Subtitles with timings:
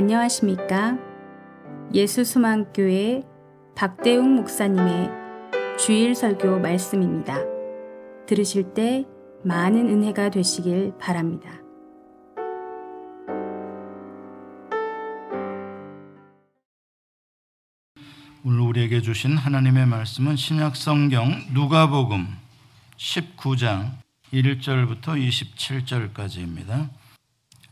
[0.00, 0.96] 안녕하십니까?
[1.92, 3.22] 예수수망교회
[3.76, 5.10] 박대웅 목사님의
[5.78, 7.36] 주일 설교 말씀입니다.
[8.26, 9.04] 들으실 때
[9.44, 11.50] 많은 은혜가 되시길 바랍니다.
[18.42, 22.26] 오늘 우리에게 주신 하나님의 말씀은 신약 성경 누가복음
[22.96, 23.90] 19장
[24.32, 26.88] 1절부터 27절까지입니다.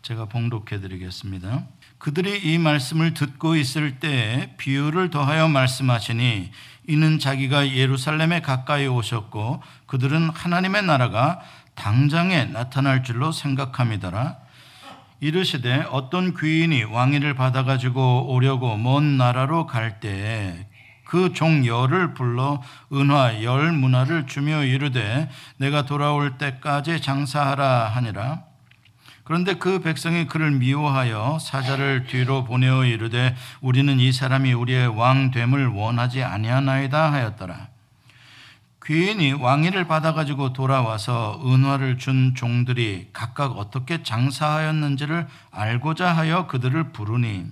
[0.02, 1.66] 제가 봉독해 드리겠습니다.
[1.98, 6.51] 그들이 이 말씀을 듣고 있을 때 비유를 더하여 말씀하시니
[6.87, 11.41] 이는 자기가 예루살렘에 가까이 오셨고 그들은 하나님의 나라가
[11.74, 14.37] 당장에 나타날 줄로 생각함이더라.
[15.21, 20.66] 이르시되 어떤 귀인이 왕위를 받아 가지고 오려고 먼 나라로 갈 때에
[21.05, 22.62] 그종 열을 불러
[22.93, 28.48] 은화 열 문화를 주며 이르되 내가 돌아올 때까지 장사하라 하니라
[29.29, 35.66] 그런데 그 백성이 그를 미워하여 사자를 뒤로 보내어 이르되 우리는 이 사람이 우리의 왕 됨을
[35.66, 37.68] 원하지 아니하나이다 하였더라
[38.87, 47.45] 귀인이 왕위를 받아가지고 돌아와서 은화를 준 종들이 각각 어떻게 장사하였는지를 알고자 하여 그들을 부르니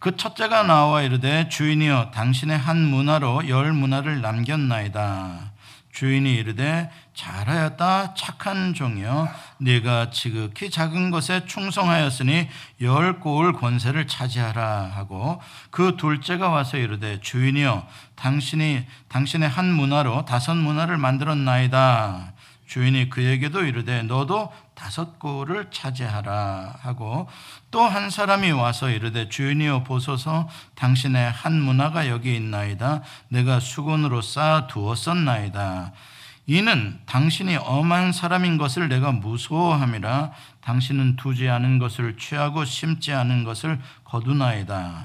[0.00, 5.51] 그 첫째가 나와 이르되 주인이여 당신의 한 문화로 열 문화를 남겼나이다.
[5.92, 9.28] 주인이 이르되 잘하였다 착한 종이여.
[9.58, 12.48] 네가 지극히 작은 것에 충성하였으니
[12.80, 14.90] 열 고을 권세를 차지하라.
[14.94, 22.32] 하고 그 둘째가 와서 이르되 주인이여 당신이 당신의 한 문화로 다섯 문화를 만들었나이다.
[22.66, 24.50] 주인이 그에게도 이르되 너도
[24.82, 27.28] 다섯 고을을 차지하라 하고
[27.70, 33.02] 또 한 사람이 와서 이르되 주인이여 보소서 당신의 한 문화가 여기 있나이다.
[33.28, 35.92] 내가 수건으로 쌓아 두었었나이다.
[36.46, 40.32] 이는 당신이 엄한 사람인 것을 내가 무서워함이라.
[40.62, 45.04] 당신은 두지 않은 것을 취하고 심지 않은 것을 거두나이다.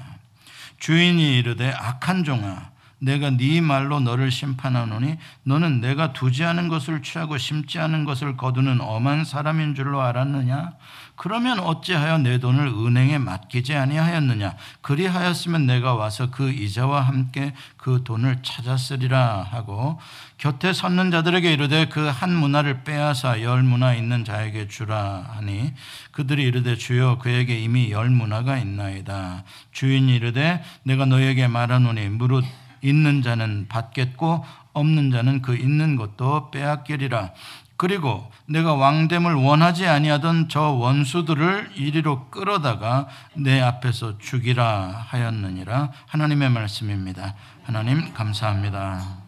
[0.80, 7.38] 주인이 이르되 악한 종아 내가 네 말로 너를 심판하노니 너는 내가 두지 않은 것을 취하고
[7.38, 10.72] 심지 않은 것을 거두는 엄한 사람인 줄로 알았느냐?
[11.16, 14.54] 그러면 어찌하여 내 돈을 은행에 맡기지 아니하였느냐?
[14.82, 19.98] 그리하였으면 내가 와서 그 이자와 함께 그 돈을 찾았으리라 하고
[20.36, 25.72] 곁에 섰는 자들에게 이르되 그 한 문화를 빼앗아 열 문화 있는 자에게 주라 하니
[26.10, 29.44] 그들이 이르되 주여 그에게 이미 열 문화가 있나이다.
[29.72, 32.44] 주인이 이르되 내가 너에게 말하노니 무릇
[32.82, 37.32] 있는 자는 받겠고 없는 자는 그 있는 것도 빼앗기리라.
[37.76, 45.92] 그리고 내가 왕됨을 원하지 아니하던 저 원수들을 이리로 끌어다가 내 앞에서 죽이라 하였느니라.
[46.08, 47.34] 하나님의 말씀입니다.
[47.62, 49.18] 하나님 감사합니다.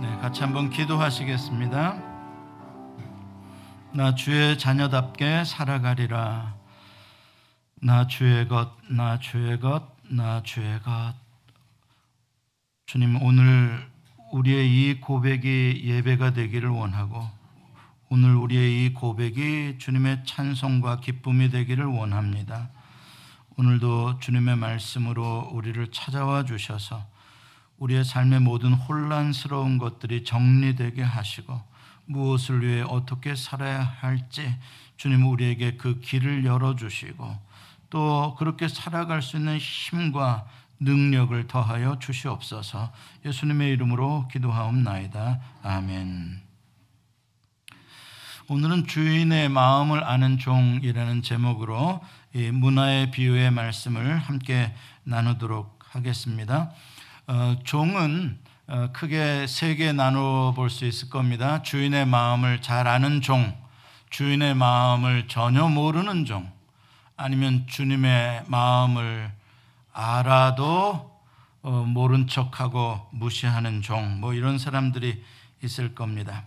[0.00, 2.14] 네, 같이 한번 기도하시겠습니다.
[3.92, 6.54] 나 주의 자녀답게 살아가리라.
[7.82, 11.14] 나 주의 것, 나 주의 것, 나 것.
[12.84, 13.90] 주님 오늘
[14.32, 17.26] 우리의 이 고백이 예배가 되기를 원하고
[18.10, 22.68] 오늘 우리의 이 고백이 주님의 찬송과 기쁨이 되기를 원합니다.
[23.56, 27.06] 오늘도 주님의 말씀으로 우리를 찾아와 주셔서
[27.78, 31.62] 우리의 삶의 모든 혼란스러운 것들이 정리되게 하시고
[32.04, 34.54] 무엇을 위해 어떻게 살아야 할지
[34.98, 37.53] 주님 우리에게 그 길을 열어 주시고
[37.90, 40.46] 또 그렇게 살아갈 수 있는 힘과
[40.80, 42.92] 능력을 더하여 주시옵소서.
[43.24, 45.40] 예수님의 이름으로 기도하옵나이다.
[45.62, 46.42] 아멘.
[48.48, 52.02] 오늘은 주인의 마음을 아는 종이라는 제목으로
[52.52, 54.74] 문화의 비유의 말씀을 함께
[55.04, 56.72] 나누도록 하겠습니다.
[57.26, 61.62] 어, 종은 어, 크게 세 개 나눠 볼 수 있을 겁니다.
[61.62, 63.54] 주인의 마음을 잘 아는 종,
[64.10, 66.50] 주인의 마음을 전혀 모르는 종,
[67.16, 69.30] 아니면 주님의 마음을
[69.92, 71.14] 알아도
[71.62, 75.24] 어, 모른 척하고 무시하는 종, 뭐 이런 사람들이
[75.62, 76.44] 있을 겁니다.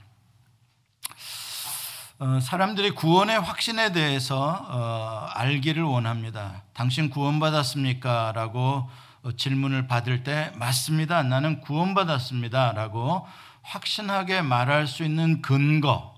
[2.19, 6.63] 어, 사람들이 구원의 확신에 대해서 어, 알기를 원합니다.
[6.73, 8.33] 당신 구원받았습니까?
[8.33, 8.89] 라고
[9.37, 11.23] 질문을 받을 때 맞습니다.
[11.23, 12.73] 나는 구원받았습니다.
[12.73, 13.25] 라고
[13.61, 16.15] 확신하게 말할 수 있는 근거,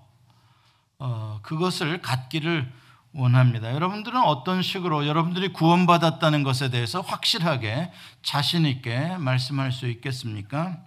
[1.42, 2.70] 그것을 갖기를
[3.12, 3.72] 원합니다.
[3.74, 7.90] 여러분들은 어떤 식으로 여러분들이 구원받았다는 것에 대해서 확실하게
[8.22, 10.78] 자신 있게 말씀할 수 있겠습니까?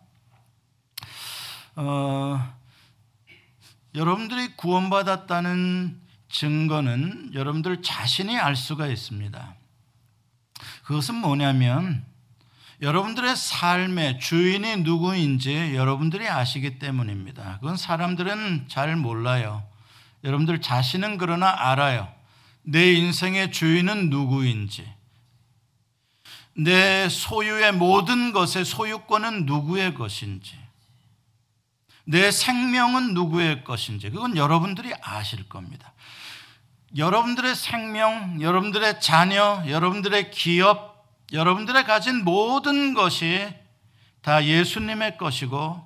[1.75, 2.53] 어,
[3.95, 9.55] 여러분들이 구원받았다는 증거는 여러분들 자신이 알 수가 있습니다.
[10.85, 12.05] 그것은 뭐냐면
[12.81, 17.57] 여러분들의 삶의 주인이 누구인지 여러분들이 아시기 때문입니다.
[17.59, 19.63] 그건 사람들은 잘 몰라요.
[20.23, 22.12] 여러분들 자신은 그러나 알아요.
[22.63, 24.89] 내 인생의 주인은 누구인지,
[26.55, 30.57] 내 소유의 모든 것의 소유권은 누구의 것인지,
[32.05, 35.93] 내 생명은 누구의 것인지, 그건 여러분들이 아실 겁니다.
[36.95, 43.47] 여러분들의 생명, 여러분들의 자녀, 여러분들의 기업, 여러분들의 가진 모든 것이
[44.21, 45.83] 다 예수님의 것이고,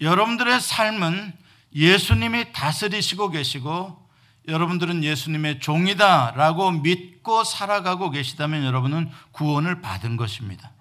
[0.00, 1.32] 여러분들의 삶은
[1.74, 4.01] 예수님이 다스리시고 계시고,
[4.48, 10.72] 여러분들은 예수님의 종이다라고 믿고 살아가고 계시다면 여러분은 구원을 받은 것입니다.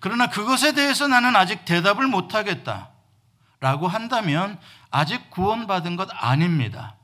[0.00, 2.90] 그러나 그것에 대해서 나는 아직 대답을 못하겠다.
[3.60, 4.58] 라고 한다면
[4.90, 6.96] 아직 구원받은 것 아닙니다.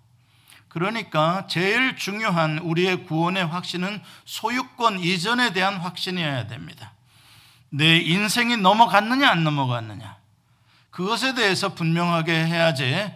[0.68, 6.92] 그러니까 제일 중요한 우리의 구원의 확신은 소유권 이전에 대한 확신이어야 됩니다.
[7.70, 10.18] 내 인생이 넘어갔느냐, 안 넘어갔느냐.
[10.90, 13.12] 그것에 대해서 분명하게 해야지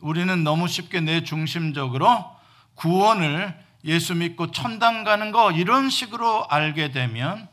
[0.00, 2.24] 우리는 너무 쉽게 내 중심적으로
[2.74, 3.54] 구원을
[3.84, 7.48] 예수 믿고 천당 가는 거 이런 식으로 알게 되면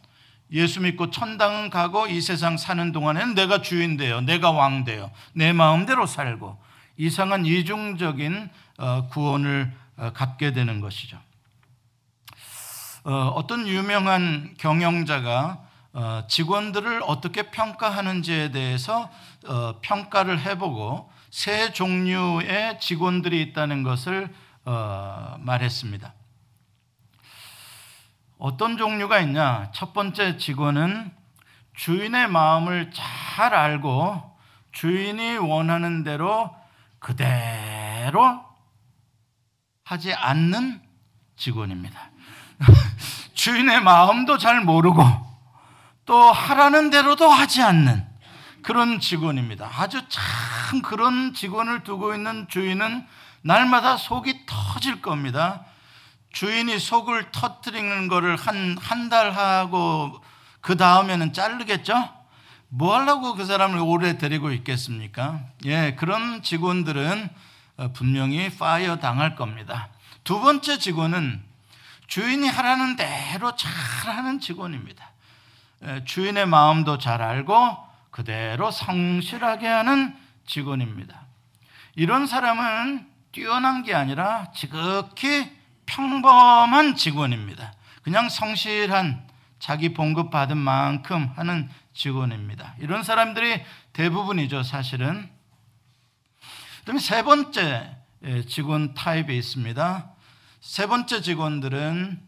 [0.51, 4.21] 예수 믿고 천당 가고 이 세상 사는 동안에는 내가 주인 돼요.
[4.21, 5.11] 내가 왕 돼요.
[5.33, 6.61] 내 마음대로 살고
[6.97, 11.17] 이상한 이중적인 어, 구원을 어, 갖게 되는 것이죠.
[13.03, 15.59] 어, 어떤 유명한 경영자가
[16.27, 19.11] 직원들을 어떻게 평가하는지에 대해서
[19.83, 24.31] 평가를 해보고 세 종류의 직원들이 있다는 것을
[24.65, 26.13] 어, 말했습니다.
[28.37, 29.71] 어떤 종류가 있냐?
[29.73, 31.11] 첫 번째 직원은
[31.75, 34.37] 주인의 마음을 잘 알고
[34.73, 36.55] 주인이 원하는 대로
[36.99, 38.45] 그대로
[39.85, 40.83] 하지 않는
[41.35, 42.11] 직원입니다.
[43.33, 45.03] 주인의 마음도 잘 모르고
[46.05, 48.12] 또 하라는 대로도 하지 않는
[48.63, 49.69] 그런 직원입니다.
[49.77, 53.05] 아주 참 그런 직원을 두고 있는 주인은
[53.41, 55.65] 날마다 속이 터질 겁니다.
[56.31, 60.23] 주인이 속을 터뜨리는 거를 한, 한 달 하고
[60.61, 62.09] 그 다음에는 자르겠죠?
[62.69, 65.41] 뭐 하려고 그 사람을 오래 데리고 있겠습니까?
[65.65, 67.29] 예, 그런 직원들은
[67.77, 69.89] 어, 분명히 파이어 당할 겁니다.
[70.23, 71.43] 두 번째 직원은
[72.07, 73.71] 주인이 하라는 대로 잘
[74.15, 75.11] 하는 직원입니다.
[75.85, 77.77] 예, 주인의 마음도 잘 알고
[78.13, 80.15] 그대로 성실하게 하는
[80.45, 81.25] 직원입니다.
[81.95, 85.51] 이런 사람은 뛰어난 게 아니라 지극히
[85.87, 87.73] 평범한 직원입니다.
[88.03, 89.27] 그냥 성실한
[89.57, 92.75] 자기 봉급 받은 만큼 하는 직원입니다.
[92.79, 93.63] 이런 사람들이
[93.93, 95.27] 대부분이죠, 사실은.
[96.81, 97.97] 그다음에 세 번째
[98.47, 100.11] 직원 타입이 있습니다.
[100.61, 102.21] 세 번째 직원들은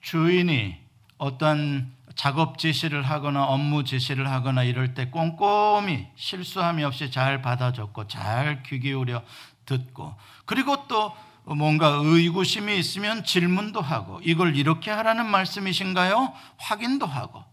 [0.00, 0.76] 주인이
[1.18, 8.62] 어떤 작업 지시를 하거나 업무 지시를 하거나 이럴 때 꼼꼼히 실수함이 없이 잘 받아줬고 잘
[8.62, 9.22] 귀 기울여
[9.66, 10.14] 듣고
[10.44, 11.14] 그리고 또
[11.44, 16.32] 뭔가 의구심이 있으면 질문도 하고 이걸 이렇게 하라는 말씀이신가요?
[16.58, 17.44] 확인도 하고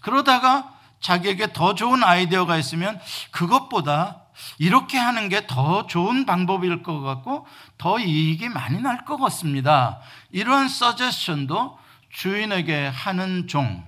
[0.00, 3.00] 그러다가 자기에게 더 좋은 아이디어가 있으면
[3.30, 4.22] 그것보다
[4.58, 7.46] 이렇게 하는 게 더 좋은 방법일 것 같고
[7.78, 10.00] 더 이익이 많이 날 것 같습니다.
[10.30, 11.78] 이런 서제션도
[12.12, 13.82] 주인에게 하는 종.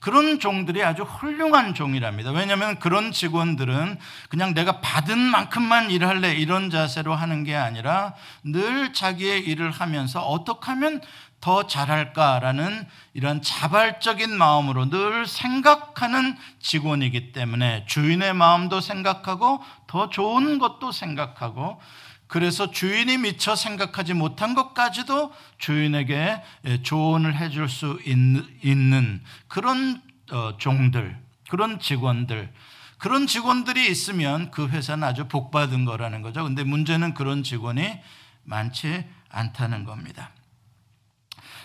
[0.00, 2.30] 그런 종들이 아주 훌륭한 종이랍니다.
[2.30, 3.98] 왜냐하면 그런 직원들은
[4.28, 10.66] 그냥 내가 받은 만큼만 일할래 이런 자세로 하는 게 아니라 늘 자기의 일을 하면서 어떻게
[10.66, 11.00] 하면
[11.40, 20.92] 더 잘할까라는 이런 자발적인 마음으로 늘 생각하는 직원이기 때문에 주인의 마음도 생각하고 더 좋은 것도
[20.92, 21.80] 생각하고
[22.26, 26.42] 그래서 주인이 미처 생각하지 못한 것까지도 주인에게
[26.82, 30.02] 조언을 해줄 수 있는 그런
[30.32, 31.16] 어, 종들,
[31.48, 32.52] 그런 직원들,
[32.98, 36.42] 그런 직원들이 있으면 그 회사는 아주 복받은 거라는 거죠.
[36.42, 38.00] 근데 문제는 그런 직원이
[38.42, 40.30] 많지 않다는 겁니다.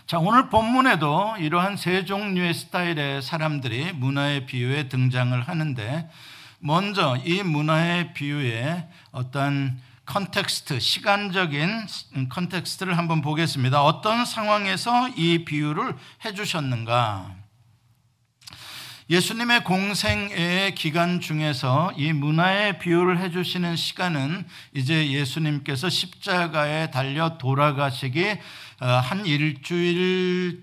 [0.05, 6.09] 자, 오늘 본문에도 이러한 세 종류의 스타일의 사람들이 므나의 비유에 등장을 하는데
[6.59, 11.87] 먼저 이 므나의 비유에 어떤 context, 시간적인
[12.29, 13.83] context를 한번 보겠습니다.
[13.83, 17.35] 어떤 상황에서 이 비유를 해주셨는가?
[19.09, 28.37] 예수님의 공생애 기간 중에서 이 므나의 비유를 해주시는 시간은 이제 예수님께서 십자가에 달려 돌아가시기
[28.79, 30.61] 어, 한 일주일쯤입니다.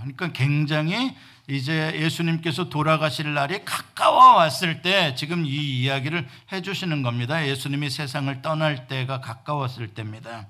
[0.00, 1.14] 그러니까 굉장히
[1.48, 7.46] 이제 예수님께서 돌아가실 날이 가까워 왔을 때 지금 이 이야기를 해주시는 겁니다.
[7.46, 10.46] 예수님이 세상을 떠날 때가 가까웠을 때입니다.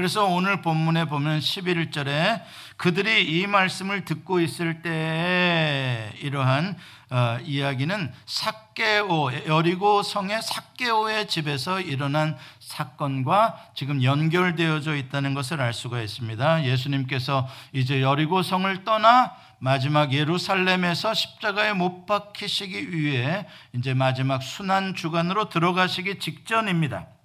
[0.00, 2.42] 그래서 오늘 본문에 보면 11절에
[2.78, 6.74] 그들이 이 말씀을 듣고 있을 때 이러한
[7.10, 16.00] 어, 이야기는 삭개오 여리고 성의 삭개오의 집에서 일어난 사건과 지금 연결되어져 있다는 것을 알 수가
[16.00, 16.64] 있습니다.
[16.64, 25.50] 예수님께서 이제 여리고 성을 떠나 마지막 예루살렘에서 십자가에 못 박히시기 위해 이제 마지막 순환 주간으로
[25.50, 27.19] 들어가시기 직전입니다.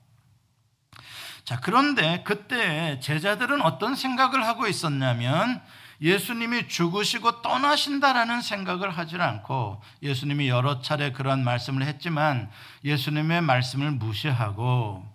[1.45, 5.61] 자, 그런데 그때 제자들은 어떤 생각을 하고 있었냐면
[6.01, 12.49] 예수님이 죽으시고 떠나신다라는 생각을 하지 않고 예수님이 여러 차례 그런 말씀을 했지만
[12.83, 15.05] 예수님의 말씀을 무시하고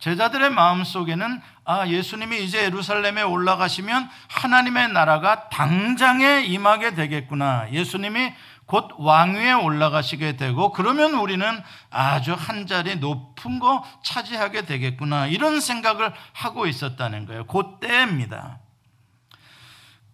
[0.00, 7.68] 제자들의 마음 속에는 아, 예수님이 이제 예루살렘에 올라가시면 하나님의 나라가 당장에 임하게 되겠구나.
[7.72, 8.32] 예수님이
[8.66, 11.46] 곧 왕위에 올라가시게 되고 그러면 우리는
[11.90, 15.28] 아주 한 자리 높은 거 차지하게 되겠구나.
[15.28, 17.46] 이런 생각을 하고 있었다는 거예요.
[17.46, 18.58] 그때입니다.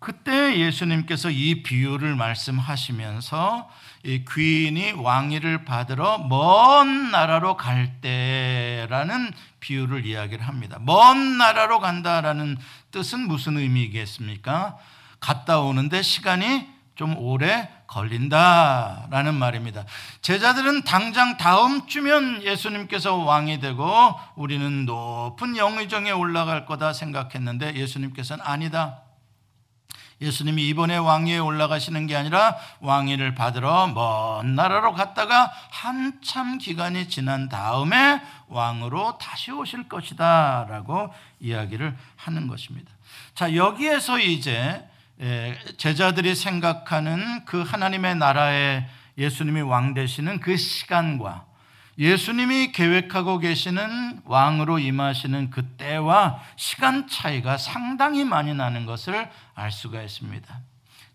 [0.02, 3.70] 그때 예수님께서 이 비유를 말씀하시면서
[4.04, 10.78] 이 귀인이 왕위를 받으러 먼 나라로 갈 때라는 비유를 이야기를 합니다.
[10.80, 12.58] 먼 나라로 간다라는
[12.90, 14.76] 뜻은 무슨 의미겠습니까?
[15.20, 19.84] 갔다 오는데 시간이 좀 오래 걸린다라는 말입니다.
[20.22, 29.02] 제자들은 당장 다음 주면 예수님께서 왕이 되고 우리는 높은 영의정에 올라갈 거다 생각했는데 예수님께서는 아니다.
[30.22, 38.22] 예수님이 이번에 왕위에 올라가시는 게 아니라 왕위를 받으러 먼 나라로 갔다가 한참 기간이 지난 다음에
[38.46, 42.90] 왕으로 다시 오실 것이다 라고 이야기를 하는 것입니다.
[43.34, 44.88] 자, 여기에서 이제
[45.76, 48.86] 제자들이 생각하는 그 하나님의 나라에
[49.18, 51.46] 예수님이 왕 되시는 그 시간과
[51.98, 60.02] 예수님이 계획하고 계시는 왕으로 임하시는 그 때와 시간 차이가 상당히 많이 나는 것을 알 수가
[60.02, 60.60] 있습니다.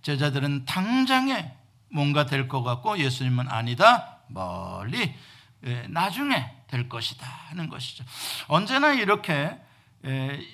[0.04, 1.51] 제자들은 당장에
[1.89, 4.20] 뭔가 될 것 같고 예수님은 아니다.
[4.27, 5.16] 멀리
[5.89, 8.04] 나중에 될 것이다 하는 것이죠.
[8.48, 9.58] 언제나 이렇게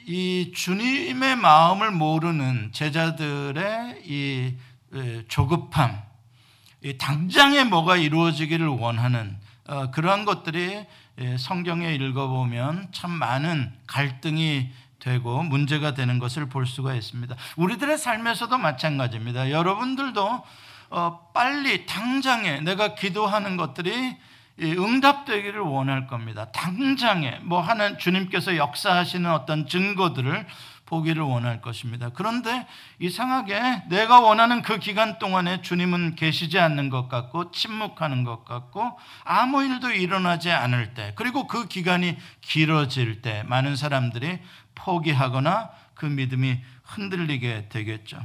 [0.07, 4.55] 이 주님의 마음을 모르는 제자들의 이
[5.27, 6.01] 조급함,
[6.97, 10.85] 당장에 뭐가 이루어지기를 원하는 어, 그러한 것들이
[11.19, 14.69] 예, 성경에 읽어보면 참 많은 갈등이
[14.99, 17.35] 되고 문제가 되는 것을 볼 수가 있습니다.
[17.55, 19.51] 우리들의 삶에서도 마찬가지입니다.
[19.51, 20.43] 여러분들도
[20.89, 24.17] 어, 빨리 당장에 내가 기도하는 것들이
[24.59, 26.51] 응답되기를 원할 겁니다.
[26.51, 30.45] 당장에 뭐 하는 주님께서 역사하시는 어떤 증거들을
[30.85, 32.09] 보기를 원할 것입니다.
[32.13, 32.67] 그런데
[32.99, 39.63] 이상하게 내가 원하는 그 기간 동안에 주님은 계시지 않는 것 같고 침묵하는 것 같고 아무
[39.63, 44.39] 일도 일어나지 않을 때 그리고 그 기간이 길어질 때 많은 사람들이
[44.75, 48.19] 포기하거나 그 믿음이 흔들리게 되겠죠.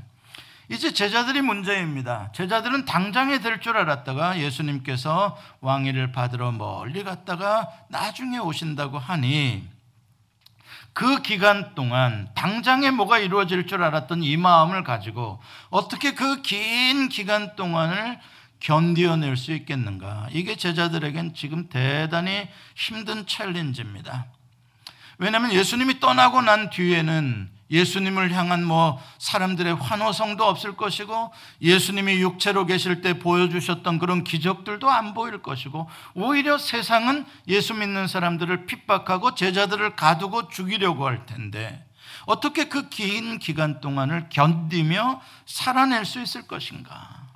[0.70, 2.30] 이제 제자들이 문제입니다.
[2.34, 9.66] 제자들은 당장에 될 줄 알았다가 예수님께서 왕위를 받으러 멀리 갔다가 나중에 오신다고 하니
[10.92, 17.56] 그 기간 동안 당장에 뭐가 이루어질 줄 알았던 이 마음을 가지고 어떻게 그 긴 기간
[17.56, 18.18] 동안을
[18.60, 20.28] 견디어낼 수 있겠는가?
[20.32, 24.26] 이게 제자들에겐 지금 대단히 힘든 챌린지입니다.
[25.18, 33.00] 왜냐하면 예수님이 떠나고 난 뒤에는 예수님을 향한 뭐 사람들의 환호성도 없을 것이고 예수님이 육체로 계실
[33.02, 40.48] 때 보여주셨던 그런 기적들도 안 보일 것이고 오히려 세상은 예수 믿는 사람들을 핍박하고 제자들을 가두고
[40.48, 41.84] 죽이려고 할 텐데
[42.26, 47.26] 어떻게 그 긴 기간 동안을 견디며 살아낼 수 있을 것인가?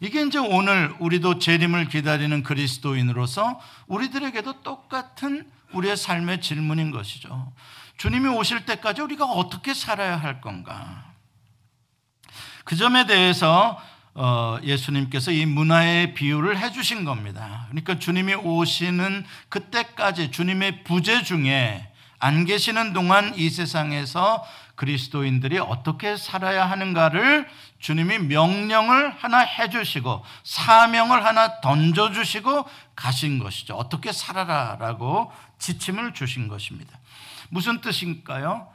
[0.00, 7.52] 이게 이제 오늘 우리도 재림을 기다리는 그리스도인으로서 우리들에게도 똑같은 우리의 삶의 질문인 것이죠.
[8.02, 11.04] 주님이 오실 때까지 우리가 어떻게 살아야 할 건가?
[12.64, 13.80] 그 점에 대해서
[14.14, 17.66] 어, 예수님께서 이 문화의 비유를 해주신 겁니다.
[17.68, 24.44] 그러니까 주님이 오시는 그때까지 주님의 부재 중에 안 계시는 동안 이 세상에서
[24.74, 27.46] 그리스도인들이 어떻게 살아야 하는가를
[27.78, 33.76] 주님이 명령을 하나 해주시고 사명을 하나 던져주시고 가신 것이죠.
[33.76, 35.30] 어떻게 살아라라고
[35.60, 36.98] 지침을 주신 것입니다.
[37.52, 38.66] 무슨 뜻일까요?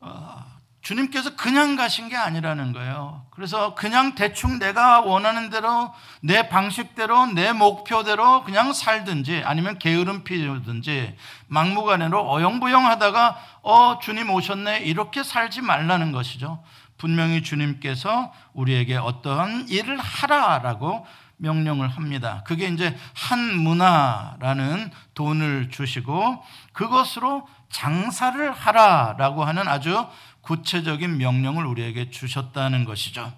[0.00, 0.44] 어,
[0.80, 3.24] 주님께서 그냥 가신 게 아니라는 거예요.
[3.30, 11.16] 그래서 그냥 대충 내가 원하는 대로 내 방식대로 내 목표대로 그냥 살든지 아니면 게으름 피우든지
[11.46, 16.60] 막무가내로 어영부영 하다가 어 주님 오셨네 이렇게 살지 말라는 것이죠.
[16.98, 21.06] 분명히 주님께서 우리에게 어떠한 일을 하라라고
[21.42, 22.42] 명령을 합니다.
[22.46, 30.06] 그게 이제 한 문화라는 돈을 주시고 그것으로 장사를 하라라고 하는 아주
[30.42, 33.32] 구체적인 명령을 우리에게 주셨다는 것이죠.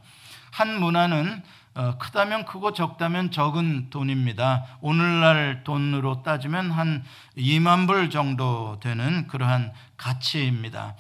[0.51, 1.43] 한 문화는
[1.77, 4.79] 어, 크다면 크고 적다면 적은 돈입니다.
[4.81, 7.03] 오늘날 돈으로 따지면 한
[7.37, 10.95] 2만 불 정도 되는 그러한 가치입니다.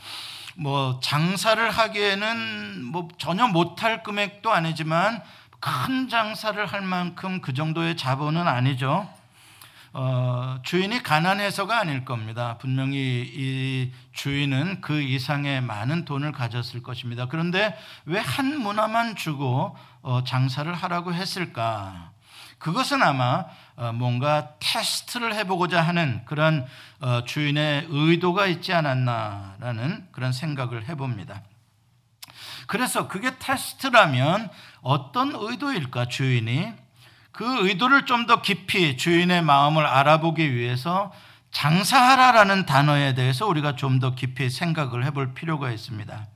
[0.57, 5.23] 뭐 장사를 하기에는 뭐 전혀 못할 금액도 아니지만
[5.65, 9.09] 큰 장사를 할 만큼 그 정도의 자본은 아니죠.
[9.95, 12.59] 어, 주인이 가난해서가 아닐 겁니다.
[12.59, 17.29] 분명히 이 주인은 그 이상의 많은 돈을 가졌을 것입니다.
[17.29, 22.11] 그런데 왜 한 문화만 주고 어, 장사를 하라고 했을까?
[22.59, 26.67] 그것은 아마 어, 뭔가 테스트를 해보고자 하는 그런
[27.01, 31.41] 어, 주인의 의도가 있지 않았나라는 그런 생각을 해봅니다.
[32.67, 34.51] 그래서 그게 테스트라면
[34.85, 36.73] 어떤 의도일까 주인이
[37.33, 41.13] 그 의도를 좀 더 깊이 주인의 마음을 알아보기 위해서
[41.51, 46.27] 장사하라라는 단어에 대해서 우리가 좀 더 깊이 생각을 해볼 필요가 있습니다.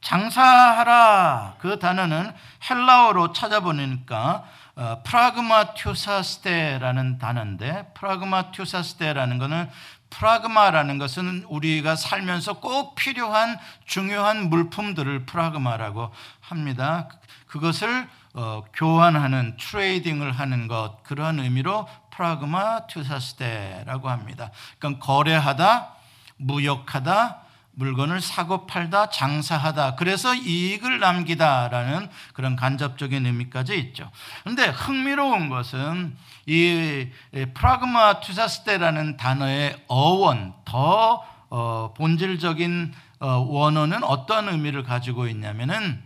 [0.00, 2.32] 장사하라 그 단어는
[2.68, 4.44] 헬라어로 찾아보니까
[4.74, 9.70] 어, πραγματεύσασθε라는 단어인데 πραγματεύσασθε라는 것은
[10.12, 17.08] πρᾶγμα라는 것은 우리가 살면서 꼭 필요한 중요한 물품들을 πρᾶγμα라고 합니다.
[17.46, 24.50] 그것을 어, 교환하는 trading을 하는 것 그런 의미로 πραγματεύσασθε라고 합니다.
[24.78, 25.94] 그러니까 거래하다,
[26.36, 27.41] 무역하다,
[27.74, 29.94] 물건을 사고 팔다, 장사하다.
[29.96, 34.10] 그래서 이익을 남기다라는 그런 간접적인 의미까지 있죠.
[34.42, 37.08] 그런데 흥미로운 것은 이
[37.54, 46.02] 프라그마 투사스테라는 단어의 어원, 더 어, 본질적인 어, 원어는 어떤 의미를 가지고 있냐면은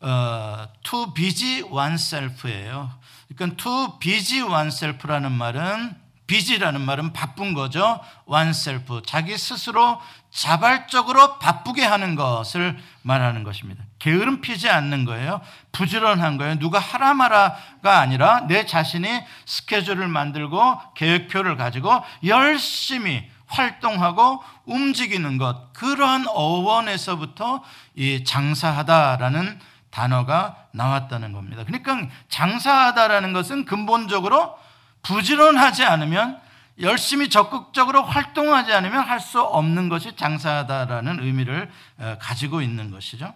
[0.00, 2.90] 어, to busy oneself예요.
[3.34, 6.01] 그러니까 to busy oneself라는 말은
[6.32, 8.00] busy라는 말은 바쁜 거죠.
[8.26, 13.84] oneself 자기 스스로 자발적으로 바쁘게 하는 것을 말하는 것입니다.
[13.98, 15.42] 게으름 피지 않는 거예요.
[15.72, 16.58] 부지런한 거예요.
[16.58, 19.06] 누가 하라 마라가 아니라 내 자신이
[19.44, 27.62] 스케줄을 만들고 계획표를 가지고 열심히 활동하고 움직이는 것 그러한 어원에서부터
[27.94, 31.62] 이 장사하다라는 단어가 나왔다는 겁니다.
[31.66, 34.56] 그러니까 장사하다라는 것은 근본적으로
[35.02, 36.40] 부지런하지 않으면
[36.80, 43.32] 열심히 적극적으로 활동하지 않으면 할 수 없는 것이 장사하다라는 의미를 어, 가지고 있는 것이죠.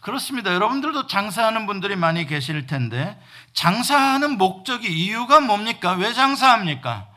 [0.00, 0.54] 그렇습니다.
[0.54, 3.20] 여러분들도 장사하는 분들이 많이 계실 텐데
[3.54, 5.92] 장사하는 목적이 이유가 뭡니까?
[5.92, 7.08] 왜 장사합니까?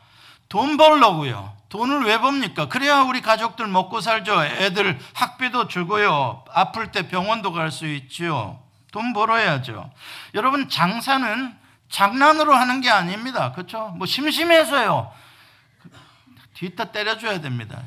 [0.48, 1.56] 돈 벌려고요.
[1.68, 2.66] 돈을 왜 법니까?
[2.68, 4.44] 그래야 우리 가족들 먹고 살죠.
[4.44, 6.44] 애들 학비도 주고요.
[6.52, 8.58] 아플 때 병원도 갈 수 있지요.
[8.90, 9.88] 돈 벌어야죠.
[10.34, 11.56] 여러분 장사는
[11.90, 13.52] 장난으로 하는 게 아닙니다.
[13.52, 13.88] 그렇죠?
[13.96, 15.12] 뭐 심심해서요.
[16.54, 17.82] 뒤따 때려줘야 됩니다.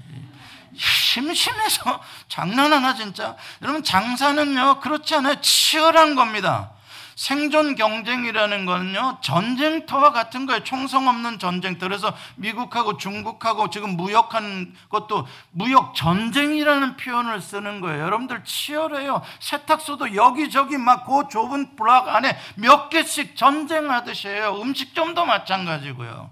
[0.76, 3.36] 심심해서 장난 하나 진짜.
[3.62, 5.40] 여러분 장사는요 그렇지 않아요.
[5.42, 6.73] 치열한 겁니다.
[7.16, 10.64] 생존 경쟁이라는 거는요, 전쟁터와 같은 거예요.
[10.64, 11.88] 총성 없는 전쟁터.
[11.88, 18.04] 그래서 미국하고 중국하고 지금 무역한 것도 무역 전쟁이라는 표현을 쓰는 거예요.
[18.04, 19.22] 여러분들 치열해요.
[19.40, 24.58] 세탁소도 여기저기 막 그 좁은 블락 안에 몇 개씩 전쟁하듯이 해요.
[24.62, 26.32] 음식점도 마찬가지고요.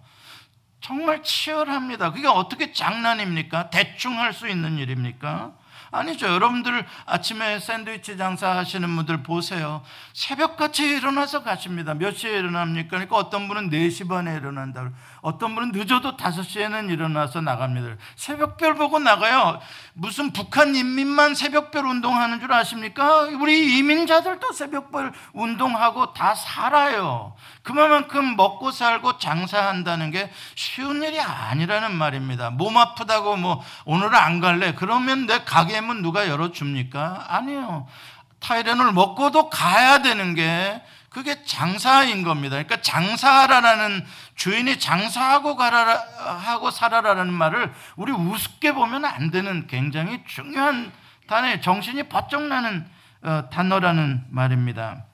[0.79, 2.11] 정말 치열합니다.
[2.11, 3.69] 그게 어떻게 장난입니까?
[3.69, 5.51] 대충 할 수 있는 일입니까?
[5.91, 6.27] 아니죠.
[6.27, 9.83] 여러분들 아침에 샌드위치 장사하시는 분들 보세요.
[10.13, 11.93] 새벽같이 일어나서 가십니다.
[11.93, 12.89] 몇 시에 일어납니까?
[12.91, 14.89] 그러니까 어떤 분은 4시 반에 일어난다.
[15.21, 17.95] 어떤 분은 늦어도 5시에는 일어나서 나갑니다.
[18.15, 19.59] 새벽별 보고 나가요.
[19.93, 23.21] 무슨 북한 인민만 새벽별 운동하는 줄 아십니까?
[23.39, 27.35] 우리 이민자들도 새벽별 운동하고 다 살아요.
[27.61, 32.49] 그만큼 먹고 살고 장사한다는 게 쉬운 일이 아니라는 말입니다.
[32.49, 34.73] 몸 아프다고 뭐 오늘 안 갈래?
[34.73, 37.25] 그러면 내 가게 문 누가 열어줍니까?
[37.27, 37.87] 아니요.
[38.39, 42.51] 타이레놀 먹고도 가야 되는 게 그게 장사인 겁니다.
[42.55, 46.01] 그러니까 장사하라라는 주인이 장사하고 가라
[46.37, 50.89] 하고 살아라라는 말을 우리 우습게 보면 안 되는 굉장히 중요한
[51.27, 52.89] 단어, 정신이 바짝 나는
[53.23, 55.05] 어, 단어라는 말입니다.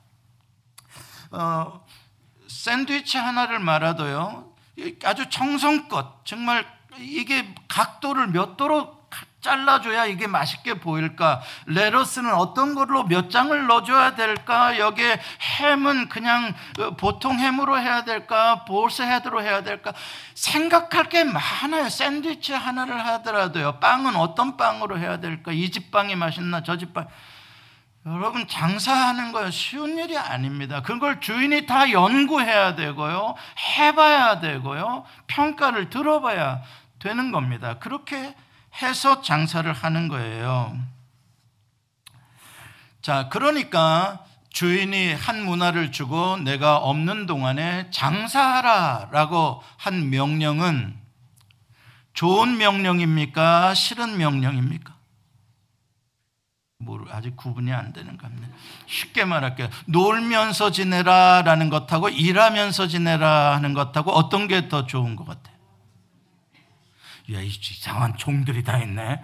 [1.31, 1.83] 어,
[2.47, 4.53] 샌드위치 하나를 말아도요,
[5.03, 6.65] 아주 정성껏 정말
[6.99, 8.96] 이게 각도를 몇 도로
[9.41, 11.41] 잘라줘야 이게 맛있게 보일까?
[11.67, 14.79] 레러스는 어떤 걸로 몇 장을 넣어줘야 될까?
[14.79, 15.19] 여기에
[15.59, 18.65] 햄은 그냥 어, 보통 햄으로 해야 될까?
[18.65, 19.93] 볼스 헤드로 해야 될까?
[20.33, 21.87] 생각할 게 많아요.
[21.89, 23.79] 샌드위치 하나를 하더라도요.
[23.79, 25.51] 빵은 어떤 빵으로 해야 될까?
[25.51, 26.63] 이 집 빵이 맛있나?
[26.63, 27.07] 저 집 빵.
[28.07, 30.81] 여러분 장사하는 거 쉬운 일이 아닙니다.
[30.81, 33.35] 그걸 주인이 다 연구해야 되고요.
[33.77, 35.03] 해봐야 되고요.
[35.27, 36.61] 평가를 들어봐야
[36.99, 37.75] 되는 겁니다.
[37.79, 38.33] 그렇게
[38.81, 40.77] 해서 장사를 하는 거예요.
[43.01, 50.95] 자, 그러니까 주인이 한 문화를 주고 내가 없는 동안에 장사하라 라고 한 명령은
[52.13, 53.73] 좋은 명령입니까?
[53.75, 54.95] 싫은 명령입니까?
[56.79, 58.47] 뭐 아직 구분이 안 되는 겁니다.
[58.87, 59.69] 쉽게 말할게요.
[59.85, 65.56] 놀면서 지내라 라는 것하고 일하면서 지내라 하는 것하고 어떤 게 더 좋은 것 같아요?
[67.33, 69.19] 야, 이상한 종들이 다 있네.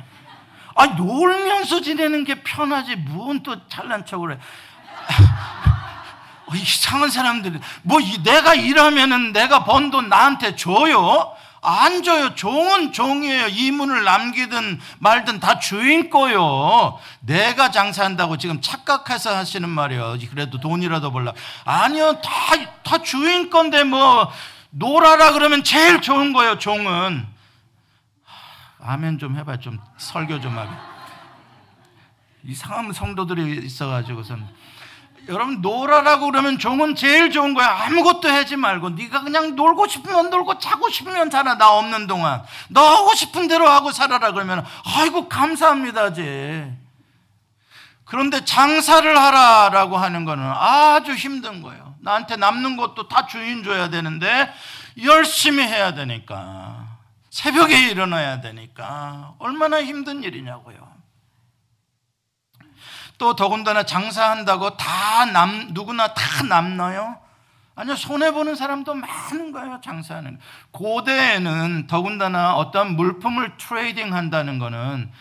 [0.75, 2.95] 아, 놀면서 지내는 게 편하지.
[2.95, 4.37] 무언 또 잘난 척을 해.
[6.47, 7.59] 어, 이상한 사람들이.
[7.83, 11.31] 뭐, 내가 일하면은 내가 번 돈 나한테 줘요?
[11.61, 12.35] 안 줘요.
[12.35, 13.47] 종은 종이에요.
[13.47, 16.99] 이문을 남기든 말든 다 주인 거요.
[17.21, 20.17] 내가 장사한다고 지금 착각해서 하시는 말이에요.
[20.29, 21.31] 그래도 돈이라도 벌라.
[21.63, 22.19] 아니요.
[22.21, 22.31] 다,
[22.83, 24.29] 다 주인 건데 뭐,
[24.71, 26.59] 놀아라 그러면 제일 좋은 거예요.
[26.59, 27.31] 종은.
[28.85, 29.57] 아멘 좀 해봐.
[29.59, 30.69] 좀 설교 좀 하게.
[32.43, 34.45] 이상한 성도들이 있어가지고선
[35.29, 37.85] 여러분 놀아라고 그러면 종은 제일 좋은 거야.
[37.85, 41.57] 아무것도 하지 말고 네가 그냥 놀고 싶으면 놀고 자고 싶으면 살아.
[41.57, 46.83] 나 없는 동안 너 하고 싶은 대로 하고 살아라 그러면 아이고 감사합니다지.
[48.03, 51.95] 그런데 장사를 하라라고 하는 거는 아주 힘든 거예요.
[52.01, 54.53] 나한테 남는 것도 다 주인 줘야 되는데
[55.01, 56.82] 열심히 해야 되니까.
[57.33, 60.77] 새벽에 일어나야 되니까 얼마나 힘든 일이냐고요.
[63.17, 67.19] 또 더군다나 장사한다고 다 남, 누구나 다 남나요?
[67.73, 70.37] 아니요, 손해보는 사람도 많은 거예요, 장사하는.
[70.69, 75.11] 고대에는 더군다나 어떤 물품을 trading 한다는 거는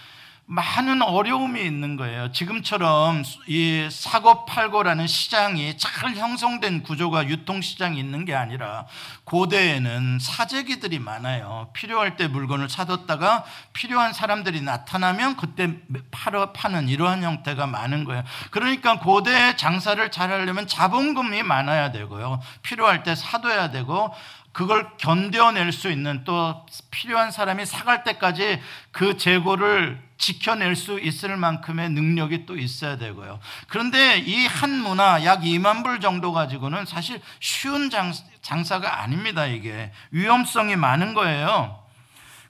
[0.53, 2.31] 많은 어려움이 있는 거예요.
[2.31, 8.85] 지금처럼 이 사고 팔고라는 시장이 잘 형성된 구조가 유통 시장이 있는 게 아니라
[9.25, 11.71] 고대에는 사재기들이 많아요.
[11.73, 15.75] 필요할 때 물건을 사뒀다가 필요한 사람들이 나타나면 그때
[16.11, 18.23] 팔어 파는 이러한 형태가 많은 거예요.
[18.51, 22.43] 그러니까 고대 장사를 잘 하려면 자본금이 많아야 되고요.
[22.61, 24.15] 필요할 때 사둬야 되고
[24.53, 28.61] 그걸 견뎌낼 수 있는 또 필요한 사람이 사갈 때까지
[28.91, 33.41] 그 재고를 지켜낼 수 있을 만큼의 능력이 또 있어야 되고요.
[33.69, 37.91] 그런데 이 한 문화 약 2만 불 정도 가지고는 사실 쉬운
[38.43, 39.47] 장사가 아닙니다.
[39.47, 41.81] 이게 위험성이 많은 거예요.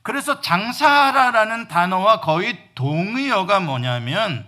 [0.02, 4.44] 그래서 장사라라는 단어와 거의 동의어가 뭐냐면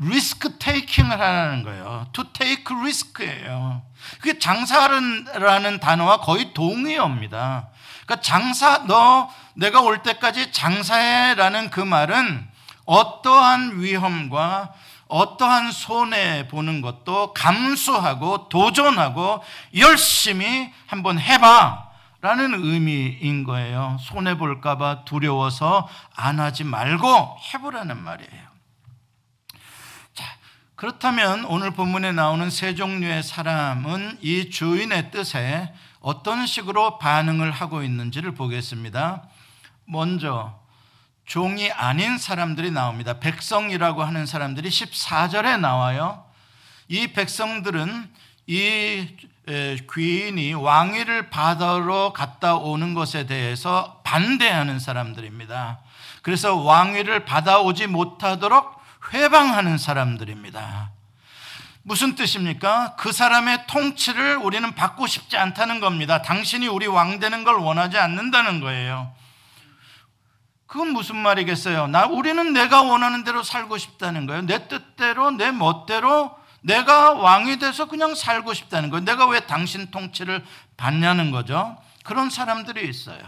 [0.00, 2.06] 리스크 테이킹을 하라는 거예요.
[2.12, 3.82] to take risk예요.
[4.20, 7.68] 그게 장사라는 단어와 거의 동의어입니다.
[8.06, 12.48] 그러니까 장사 너 내가 올 때까지 장사해라는 그 말은
[12.86, 14.72] 어떠한 위험과
[15.08, 19.42] 어떠한 손해 보는 것도 감수하고 도전하고
[19.76, 21.90] 열심히 한번 해봐.
[22.22, 23.96] 라는 의미인 거예요.
[24.00, 28.49] 손해 볼까봐 두려워서 안 하지 말고 해보라는 말이에요.
[30.80, 37.82] 자, 그렇다면 오늘 본문에 나오는 세 종류의 사람은 이 주인의 뜻에 어떤 식으로 반응을 하고
[37.82, 39.24] 있는지를 보겠습니다.
[39.84, 40.58] 먼저
[41.26, 43.20] 종이 아닌 사람들이 나옵니다.
[43.20, 46.24] 백성이라고 하는 사람들이 14절에 나와요.
[46.88, 48.10] 이 백성들은
[48.46, 49.06] 이
[49.92, 55.80] 귀인이 왕위를 받으러 갔다 오는 것에 대해서 반대하는 사람들입니다.
[56.22, 58.79] 그래서 왕위를 받아오지 못하도록
[59.12, 60.90] 회방하는 사람들입니다.
[61.82, 62.94] 무슨 뜻입니까?
[62.96, 66.22] 그 사람의 통치를 우리는 받고 싶지 않다는 겁니다.
[66.22, 69.12] 당신이 우리 왕 되는 걸 원하지 않는다는 거예요.
[70.66, 71.88] 그건 무슨 말이겠어요?
[71.88, 74.42] 나 우리는 내가 원하는 대로 살고 싶다는 거예요.
[74.42, 79.04] 내 뜻대로 내 멋대로 내가 왕이 돼서 그냥 살고 싶다는 거예요.
[79.04, 80.44] 내가 왜 당신 통치를
[80.76, 81.76] 받냐는 거죠.
[82.04, 83.18] 그런 사람들이 있어요.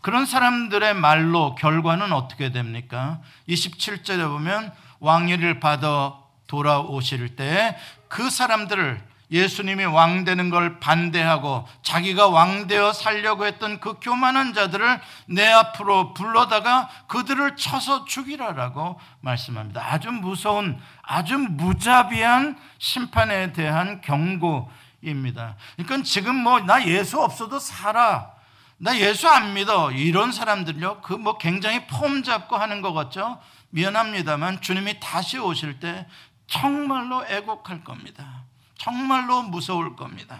[0.00, 3.20] 그런 사람들의 말로 결과는 어떻게 됩니까?
[3.48, 6.14] 27절에 보면 왕위를 받아
[6.46, 7.76] 돌아오실 때
[8.10, 15.00] 그 사람들을 예수님이 왕 되는 걸 반대하고 자기가 왕 되어 살려고 했던 그 교만한 자들을
[15.26, 19.80] 내 앞으로 불러다가 그들을 쳐서 죽이라라고 말씀합니다.
[19.92, 25.54] 아주 무서운 아주 무자비한 심판에 대한 경고입니다.
[25.76, 28.32] 그러니까 지금 뭐 나 예수 없어도 살아.
[28.82, 29.90] 나 예수 안 믿어.
[29.92, 31.02] 이런 사람들요.
[31.02, 33.38] 그 뭐 굉장히 폼 잡고 하는 것 같죠?
[33.70, 36.06] 미안합니다만 주님이 다시 오실 때
[36.46, 38.44] 정말로 애곡할 겁니다.
[38.78, 40.38] 정말로 무서울 겁니다.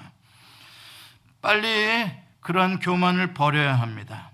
[1.43, 4.30] 빨리 그런 교만을 버려야 합니다.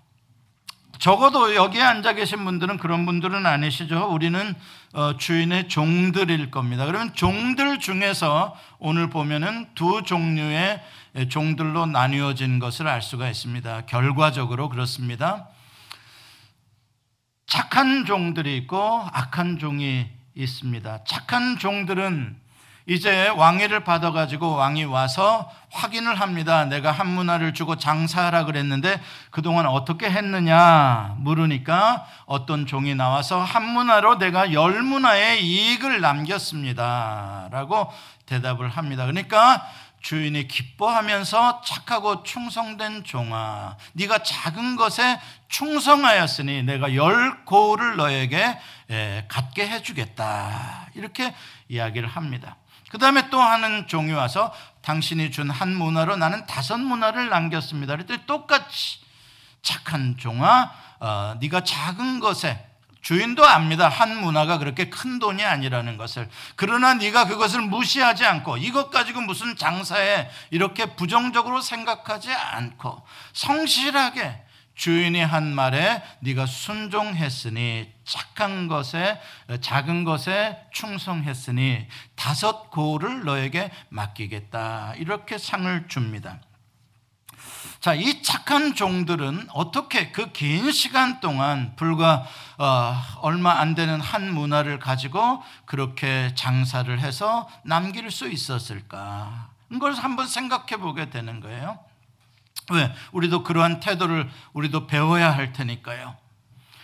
[0.98, 4.08] 적어도 여기에 앉아 계신 분들은 그런 분들은 아니시죠.
[4.10, 4.54] 우리는
[4.94, 6.86] 어, 주인의 종들일 겁니다.
[6.86, 10.82] 그러면 종들 중에서 오늘 보면은 두 종류의
[11.28, 13.82] 종들로 나뉘어진 것을 알 수가 있습니다.
[13.86, 15.48] 결과적으로 그렇습니다.
[17.46, 21.04] 착한 종들이 있고 악한 종이 있습니다.
[21.04, 22.45] 착한 종들은
[22.88, 26.64] 이제 왕위를 받아가지고 왕이 와서 확인을 합니다.
[26.66, 34.18] 내가 한 문화를 주고 장사하라 그랬는데 그동안 어떻게 했느냐 물으니까 어떤 종이 나와서 한 문화로
[34.18, 37.48] 내가 열 문화의 이익을 남겼습니다.
[37.50, 37.92] 라고
[38.26, 39.04] 대답을 합니다.
[39.04, 39.66] 그러니까
[40.00, 45.18] 주인이 기뻐하면서 착하고 충성된 종아 네가 작은 것에
[45.48, 48.56] 충성하였으니 내가 열 고를 너에게
[49.26, 51.34] 갖게 해주겠다 이렇게
[51.68, 52.56] 이야기를 합니다
[52.90, 58.26] 그 다음에 또 하는 종이 와서 당신이 준 한 문화로 나는 다섯 문화를 남겼습니다 그랬더니
[58.26, 59.00] 똑같이
[59.62, 62.64] 착한 종아 어, 네가 작은 것에
[63.02, 63.88] 주인도 압니다.
[63.88, 66.28] 한 문화가 그렇게 큰 돈이 아니라는 것을.
[66.56, 74.42] 그러나 네가 그것을 무시하지 않고 이것 가지고 무슨 장사에 이렇게 부정적으로 생각하지 않고 성실하게
[74.76, 79.20] 주인이 한 말에 네가 순종했으니 착한 것에
[79.60, 84.94] 작은 것에 충성했으니 다섯 고를 너에게 맡기겠다.
[84.96, 86.38] 이렇게 상을 줍니다.
[87.80, 92.26] 자, 이 착한 종들은 어떻게 그 긴 시간 동안 불과
[92.58, 99.50] 어, 얼마 안 되는 한 문화를 가지고 그렇게 장사를 해서 남길 수 있었을까?
[99.70, 101.78] 이걸 한번 생각해 보게 되는 거예요.
[102.72, 102.92] 왜?
[103.12, 106.16] 우리도 그러한 태도를 우리도 배워야 할 테니까요.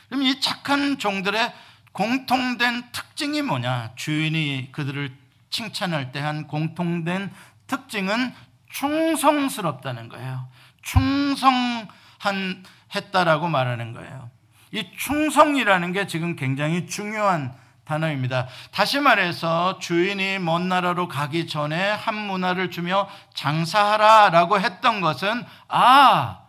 [0.08, 1.52] 그럼 이 착한 종들의
[1.92, 3.92] 공통된 특징이 뭐냐?
[3.96, 5.14] 주인이 그들을
[5.50, 7.30] 칭찬할 때 한 공통된
[7.66, 8.32] 특징은
[8.70, 10.48] 충성스럽다는 거예요.
[10.82, 12.64] 충성한
[12.94, 14.30] 했다라고 말하는 거예요.
[14.72, 18.46] 이 충성이라는 게 지금 굉장히 중요한 단어입니다.
[18.70, 26.42] 다시 말해서 주인이 먼 나라로 가기 전에 한 문화를 주며 장사하라 라고 했던 것은 아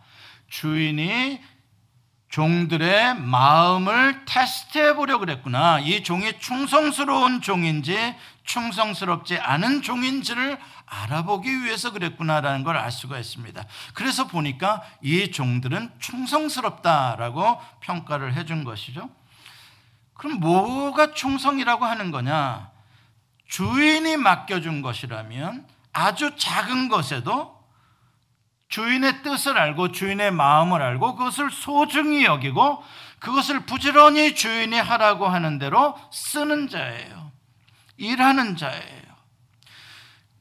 [0.48, 1.40] 주인이
[2.28, 5.78] 종들의 마음을 테스트해 보려 그랬구나.
[5.78, 13.64] 이 종이 충성스러운 종인지 충성스럽지 않은 종인지를 알아보기 위해서 그랬구나라는 걸 알 수가 있습니다.
[13.94, 19.08] 그래서 보니까 이 종들은 충성스럽다라고 평가를 해준 것이죠.
[20.14, 22.70] 그럼 뭐가 충성이라고 하는 거냐?
[23.48, 27.54] 주인이 맡겨준 것이라면 아주 작은 것에도
[28.68, 32.82] 주인의 뜻을 알고 주인의 마음을 알고 그것을 소중히 여기고
[33.20, 37.30] 그것을 부지런히 주인이 하라고 하는 대로 쓰는 자예요.
[37.96, 39.04] 일하는 자예요.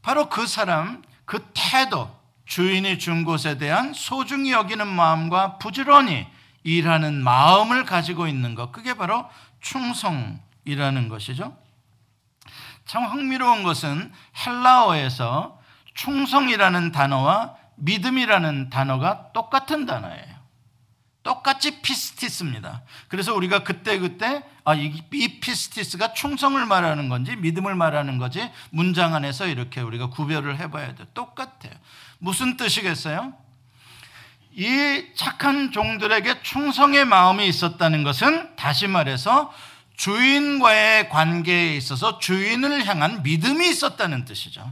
[0.01, 2.09] 바로 그 사람, 그 태도,
[2.45, 6.27] 주인이 준 것에 대한 소중히 여기는 마음과 부지런히
[6.63, 8.71] 일하는 마음을 가지고 있는 것.
[8.71, 9.29] 그게 바로
[9.63, 11.57] 충성이라는 것이죠.
[12.85, 14.11] 참 흥미로운 것은
[14.45, 15.59] 헬라어에서
[15.95, 20.33] 충성이라는 단어와 믿음이라는 단어가 똑같은 단어예요.
[21.23, 22.83] 똑같이 πίστις입니다.
[23.07, 29.47] 그래서 우리가 그때그때 아, 이, 이 πίστις가 충성을 말하는 건지 믿음을 말하는 거지 문장 안에서
[29.47, 31.05] 이렇게 우리가 구별을 해봐야 돼.
[31.13, 31.73] 똑같아요.
[32.19, 33.33] 무슨 뜻이겠어요?
[34.55, 39.51] 이 착한 종들에게 충성의 마음이 있었다는 것은 다시 말해서
[39.97, 44.71] 주인과의 관계에 있어서 주인을 향한 믿음이 있었다는 뜻이죠.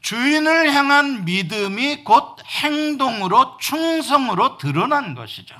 [0.00, 5.54] 주인을 향한 믿음이 곧 행동으로 충성으로 드러난 것이죠.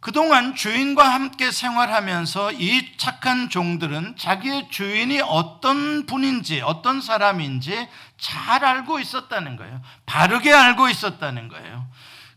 [0.00, 9.00] 그동안 주인과 함께 생활하면서 이 착한 종들은 자기의 주인이 어떤 분인지, 어떤 사람인지 잘 알고
[9.00, 9.82] 있었다는 거예요.
[10.06, 11.86] 바르게 알고 있었다는 거예요.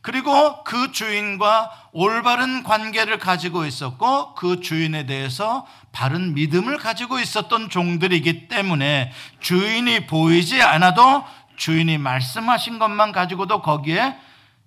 [0.01, 8.47] 그리고 그 주인과 올바른 관계를 가지고 있었고 그 주인에 대해서 바른 믿음을 가지고 있었던 종들이기
[8.47, 9.11] 때문에
[9.41, 11.23] 주인이 보이지 않아도
[11.55, 14.15] 주인이 말씀하신 것만 가지고도 거기에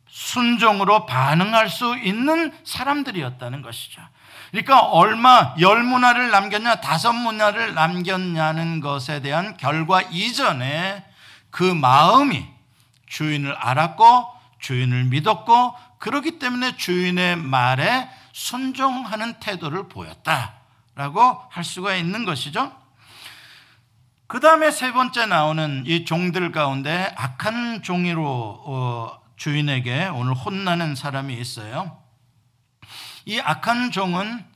[0.09, 4.01] 순종으로 반응할 수 있는 사람들이었다는 것이죠.
[4.53, 11.05] 그러니까 얼마 열 문화를 남겼냐 다섯 문화를 남겼냐는 것에 대한 결과 이전에
[11.51, 12.47] 그 마음이
[13.09, 14.34] 주인을 알았고
[14.65, 22.73] 주인을 믿었고 그렇기 때문에 주인의 말에 순종하는 태도를 보였다라고 할 수가 있는 것이죠.
[24.27, 31.35] 그 다음에 세 번째 나오는 이 종들 가운데 악한 종이로 어, 주인에게 오늘 혼나는 사람이
[31.35, 32.03] 있어요.
[33.27, 34.47] 이 악한 종은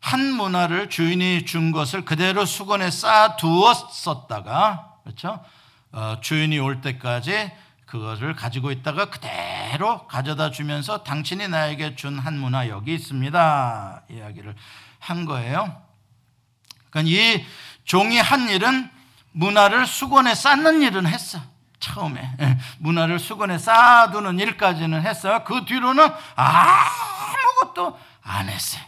[0.00, 5.44] 한 문화를 주인이 준 것을 그대로 수건에 쌓아 두었었다가 그렇죠?
[5.92, 7.52] 어, 주인이 올 때까지
[7.92, 14.04] 그것을 가지고 있다가 그대로 가져다 주면서 당신이 나에게 준 한 문화 여기 있습니다.
[14.08, 14.54] 이야기를
[14.98, 15.82] 한 거예요.
[16.88, 17.44] 그러니까 이
[17.84, 18.90] 종이 한 일은
[19.32, 21.38] 문화를 수건에 쌓는 일은 했어.
[21.80, 25.44] 처음에 예, 문화를 수건에 쌓아두는 일까지는 했어요.
[25.44, 28.82] 그 뒤로는 아무것도 안 했어요.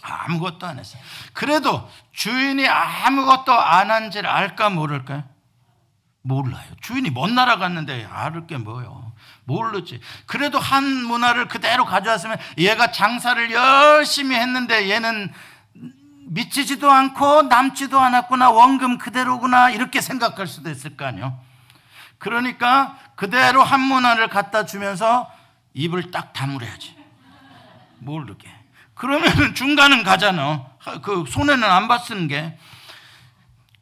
[0.00, 1.02] 아무것도 안 했어요.
[1.34, 5.33] 그래도 주인이 아무것도 안 한지를 알까 모를까요?
[6.26, 6.64] 몰라요.
[6.80, 9.12] 주인이 먼 나라 갔는데 알을 게 뭐요?
[9.44, 10.00] 모르지.
[10.24, 15.30] 그래도 한 문화를 그대로 가져왔으면 얘가 장사를 열심히 했는데 얘는
[16.26, 18.50] 미치지도 않고 남지도 않았구나.
[18.50, 19.68] 원금 그대로구나.
[19.68, 21.38] 이렇게 생각할 수도 있을 거 아니에요.
[22.16, 25.30] 그러니까 그대로 한 문화를 갖다 주면서
[25.74, 26.96] 입을 딱 다물어야지.
[27.98, 28.50] 모르게.
[28.94, 30.68] 그러면 중간은 가잖아.
[31.02, 32.58] 그 손해는 안 받는 게.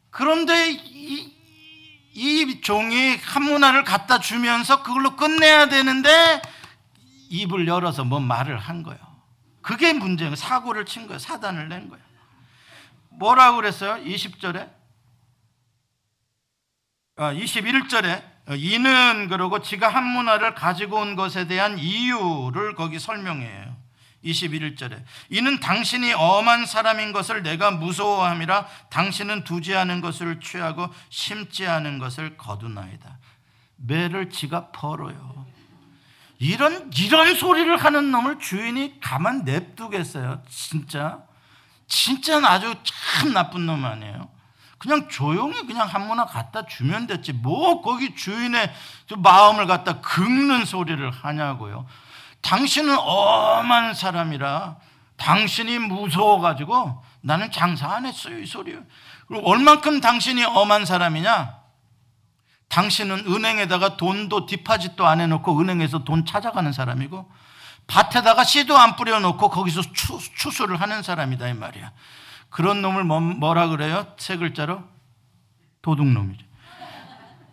[0.09, 1.33] 그런데 이,
[2.13, 6.41] 이 종이 한 문화를 갖다 주면서 그걸로 끝내야 되는데
[7.29, 8.99] 입을 열어서 뭔 말을 한 거예요.
[9.61, 10.35] 그게 문제예요.
[10.35, 11.17] 사고를 친 거예요.
[11.17, 12.03] 사단을 낸 거예요.
[13.09, 14.03] 뭐라고 그랬어요?
[14.03, 14.69] 20절에?
[17.15, 18.23] 아, 21절에
[18.57, 23.82] 이는 그러고 지가 한 문화를 가지고 온 것에 대한 이유를 거기 설명해요.
[24.23, 31.99] 21절에 이는 당신이 엄한 사람인 것을 내가 무서워함이라 당신은 두지 않은 것을 취하고 심지 않은
[31.99, 33.17] 것을 거두나이다.
[33.77, 35.45] 매를 지가 벌어요.
[36.39, 40.41] 이런 이런 소리를 하는 놈을 주인이 가만 냅두겠어요.
[40.49, 41.19] 진짜
[41.87, 44.29] 진짜 아주 참 나쁜 놈 아니에요.
[44.77, 47.31] 그냥 조용히 그냥 한 문화 갖다 주면 됐지.
[47.31, 48.73] 뭐 거기 주인의
[49.15, 51.85] 마음을 갖다 긁는 소리를 하냐고요.
[52.43, 54.77] 당신은 엄한 사람이라
[55.17, 58.37] 당신이 무서워가지고 나는 장사 안 했어요.
[58.37, 58.81] 이 소리요.
[59.27, 61.63] 그리고 얼만큼 당신이 엄한 사람이냐?
[62.67, 67.31] 당신은 은행에다가 돈도 디파짓도 안 해놓고 은행에서 돈 찾아가는 사람이고
[67.87, 71.91] 밭에다가 씨도 안 뿌려놓고 거기서 추, 추수를 하는 사람이다 이 말이야.
[72.49, 74.07] 그런 놈을 뭐, 뭐라 그래요?
[74.17, 74.83] 세 글자로
[75.81, 76.45] 도둑놈이죠.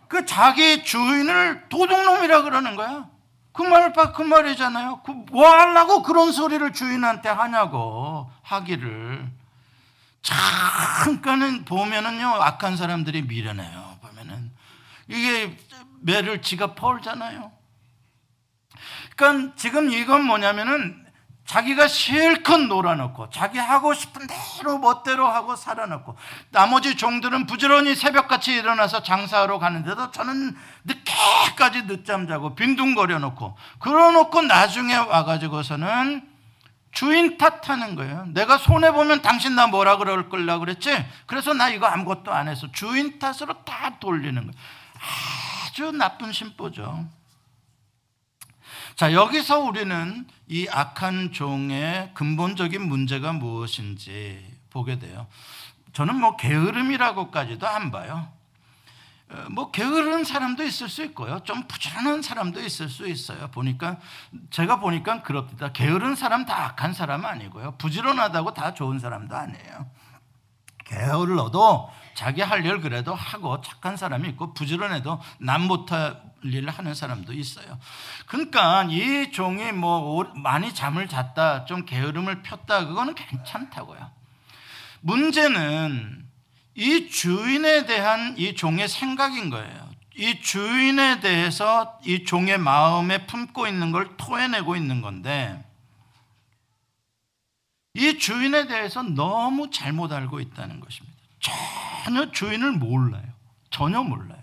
[0.07, 3.10] 그 자기 주인을 도둑놈이라 그러는 거야.
[3.53, 5.01] 그 말, 그 말이잖아요.
[5.03, 9.29] 그 뭐 하려고 그런 소리를 주인한테 하냐고, 하기를.
[10.21, 13.97] 잠깐은 보면은요, 악한 사람들이 미련해요.
[14.01, 14.51] 보면은.
[15.07, 15.57] 이게
[16.01, 17.51] 매를 지가 펄잖아요.
[19.15, 21.05] 그러니까 지금 이건 뭐냐면은
[21.45, 26.15] 자기가 실컷 놀아놓고 자기 하고 싶은 대로 멋대로 하고 살아놓고
[26.51, 34.95] 나머지 종들은 부지런히 새벽같이 일어나서 장사하러 가는데도 저는 늦게까지 늦잠 자고 빈둥거려 놓고 그러놓고 나중에
[34.95, 36.29] 와가지고서는
[36.91, 38.25] 주인 탓하는 거예요.
[38.27, 41.05] 내가 손해 보면 당신 나 뭐라 그럴 걸라 그랬지?
[41.25, 44.53] 그래서 나 이거 아무것도 안 해서 주인 탓으로 다 돌리는 거예요.
[45.67, 47.05] 아주 나쁜 심보죠.
[48.95, 55.27] 자, 여기서 우리는 이 악한 종의 근본적인 문제가 무엇인지 보게 돼요.
[55.93, 58.31] 저는 뭐 게으름이라고까지도 안 봐요.
[59.29, 61.41] 어, 뭐 게으른 사람도 있을 수 있고요.
[61.43, 63.49] 좀 부지런한 사람도 있을 수 있어요.
[63.49, 63.97] 보니까
[64.49, 65.71] 제가 보니까 그렇다.
[65.71, 67.75] 게으른 사람 다 악한 사람 아니고요.
[67.77, 69.89] 부지런하다고 다 좋은 사람도 아니에요.
[70.85, 77.33] 게을러도 자기 할 일 그래도 하고 착한 사람이 있고 부지런해도 남 못할 일을 하는 사람도
[77.33, 77.79] 있어요.
[78.25, 84.11] 그러니까 이 종이 뭐 많이 잠을 잤다, 좀 게으름을 폈다, 그거는 괜찮다고요.
[85.01, 86.25] 문제는
[86.75, 89.91] 이 주인에 대한 이 종의 생각인 거예요.
[90.15, 95.63] 이 주인에 대해서 이 종의 마음에 품고 있는 걸 토해내고 있는 건데,
[97.93, 101.20] 이 주인에 대해서 너무 잘못 알고 있다는 것입니다.
[101.41, 103.23] 전혀 주인을 몰라요.
[103.69, 104.41] 전혀 몰라요.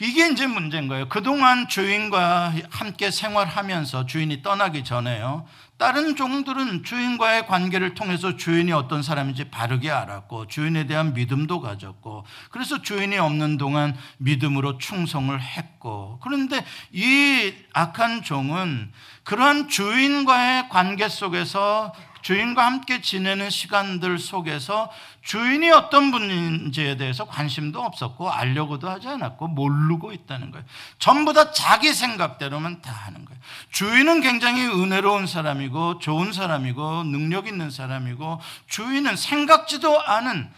[0.00, 1.08] 이게 이제 문제인 거예요.
[1.08, 5.46] 그동안 주인과 함께 생활하면서 주인이 떠나기 전에요.
[5.78, 12.82] 다른 종들은 주인과의 관계를 통해서 주인이 어떤 사람인지 바르게 알았고 주인에 대한 믿음도 가졌고 그래서
[12.82, 21.92] 주인이 없는 동안 믿음으로 충성을 했고 그런데 이 악한 종은 그러한 주인과의 관계 속에서
[22.24, 24.90] 주인과 함께 지내는 시간들 속에서
[25.22, 30.64] 주인이 어떤 분인지에 대해서 관심도 없었고 알려고도 하지 않았고 모르고 있다는 거예요.
[30.98, 33.38] 전부 다 자기 생각대로만 다 하는 거예요.
[33.72, 40.50] 주인은 굉장히 은혜로운 사람이고 좋은 사람이고 능력 있는 사람이고 주인은 생각지도 않은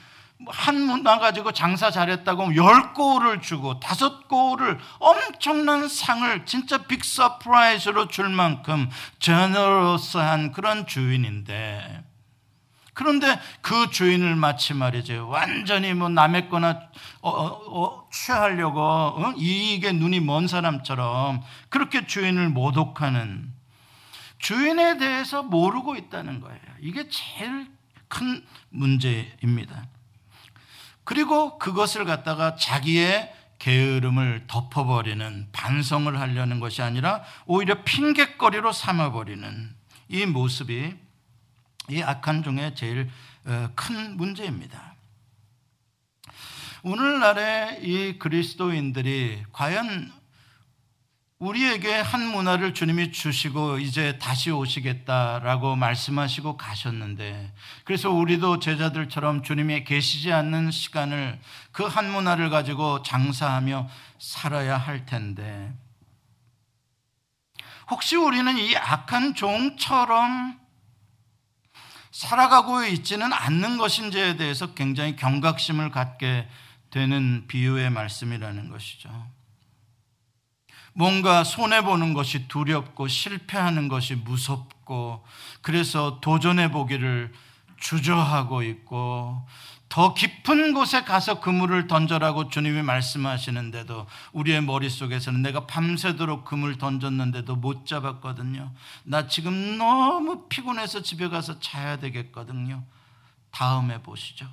[0.48, 8.08] 한 므나 가지고 장사 잘했다고 열 고을 주고 다섯 고을 엄청난 상을 진짜 big surprise로
[8.08, 12.04] 줄 만큼 generous한 그런 주인인데
[12.92, 16.80] 그런데 그 주인을 마치 말이죠 완전히 뭐 남의 거나
[17.22, 19.32] 어, 어, 어, 취하려고 어?
[19.36, 23.56] 이익에 눈이 먼 사람처럼 그렇게 주인을 모독하는
[24.38, 26.60] 주인에 대해서 모르고 있다는 거예요.
[26.80, 27.66] 이게 제일
[28.08, 29.86] 큰 문제입니다.
[31.06, 39.74] 그리고 그것을 갖다가 자기의 게으름을 덮어버리는 반성을 하려는 것이 아니라 오히려 핑계거리로 삼아버리는
[40.08, 40.94] 이 모습이
[41.90, 43.08] 이 악한 중에 제일
[43.46, 44.96] 어, 큰 문제입니다.
[46.82, 50.12] 오늘날의 이 그리스도인들이 과연
[51.38, 57.52] 우리에게 한 문화를 주님이 주시고 이제 다시 오시겠다라고 말씀하시고 가셨는데
[57.84, 61.38] 그래서 우리도 제자들처럼 주님이 계시지 않는 시간을
[61.72, 65.74] 그 한 문화를 가지고 장사하며 살아야 할 텐데
[67.90, 70.58] 혹시 우리는 이 악한 종처럼
[72.10, 76.48] 살아가고 있지는 않는 것인지에 대해서 굉장히 경각심을 갖게
[76.90, 79.35] 되는 비유의 말씀이라는 것이죠.
[80.96, 85.22] 뭔가 손해보는 것이 두렵고 실패하는 것이 무섭고
[85.60, 87.34] 그래서 도전해 보기를
[87.78, 89.46] 주저하고 있고
[89.90, 97.84] 더 깊은 곳에 가서 그물을 던져라고 주님이 말씀하시는데도 우리의 머릿속에서는 내가 밤새도록 그물 던졌는데도 못
[97.84, 98.72] 잡았거든요.
[99.04, 102.82] 나 지금 너무 피곤해서 집에 가서 자야 되겠거든요.
[103.50, 104.48] 다음에 보시죠.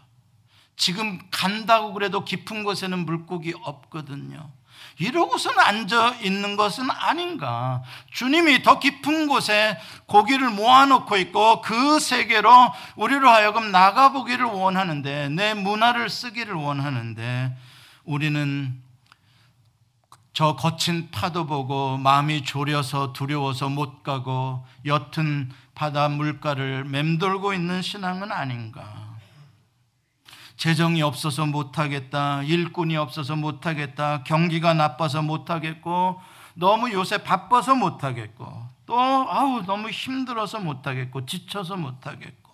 [0.75, 4.51] 지금 간다고 그래도 깊은 곳에는 물고기 없거든요.
[4.99, 7.83] 이러고선 앉아 있는 것은 아닌가.
[8.11, 12.51] 주님이 더 깊은 곳에 고기를 모아놓고 있고 그 세계로
[12.95, 17.55] 우리로 하여금 나가보기를 원하는데 내 문화를 쓰기를 원하는데
[18.05, 18.81] 우리는
[20.33, 28.31] 저 거친 파도 보고 마음이 졸여서 두려워서 못 가고 옅은 바다 물가를 맴돌고 있는 신앙은
[28.31, 29.12] 아닌가.
[30.63, 32.43] 재정이 없어서 못하겠다.
[32.43, 34.23] 일꾼이 없어서 못하겠다.
[34.23, 36.21] 경기가 나빠서 못하겠고,
[36.53, 42.49] 너무 요새 바빠서 못하겠고, 또, 아우, 너무 힘들어서 못하겠고, 지쳐서 못하겠고.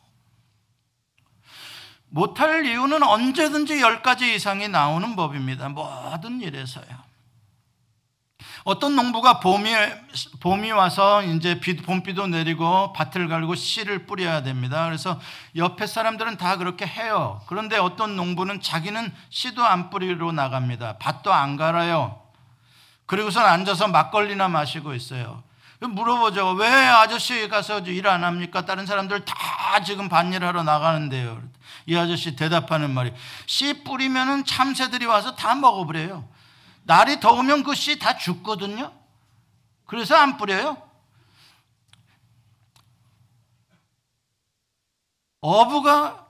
[2.07, 5.69] 못할 이유는 언제든지 10가지 이상이 나오는 법입니다.
[5.69, 7.08] 모든 일에서요.
[8.63, 9.71] 어떤 농부가 봄이,
[10.41, 14.85] 봄이 와서 이제 비, 봄비도 내리고 밭을 갈고 씨를 뿌려야 됩니다.
[14.85, 15.19] 그래서
[15.55, 17.41] 옆에 사람들은 다 그렇게 해요.
[17.47, 20.97] 그런데 어떤 농부는 자기는 씨도 안 뿌리러 나갑니다.
[20.99, 22.21] 밭도 안 갈아요.
[23.05, 25.43] 그리고선 앉아서 막걸리나 마시고 있어요.
[25.79, 26.51] 물어보죠.
[26.51, 28.65] 왜 아저씨 가서 일 안 합니까?
[28.65, 31.41] 다른 사람들 다 지금 밭일하러 나가는데요.
[31.85, 33.13] 이 아저씨 대답하는 말이
[33.45, 36.27] 씨 뿌리면은 참새들이 와서 다 먹어버려요.
[36.89, 38.91] 날이 더우면 그 씨 다 죽거든요.
[39.85, 40.75] 그래서 안 뿌려요.
[45.41, 46.25] 어부가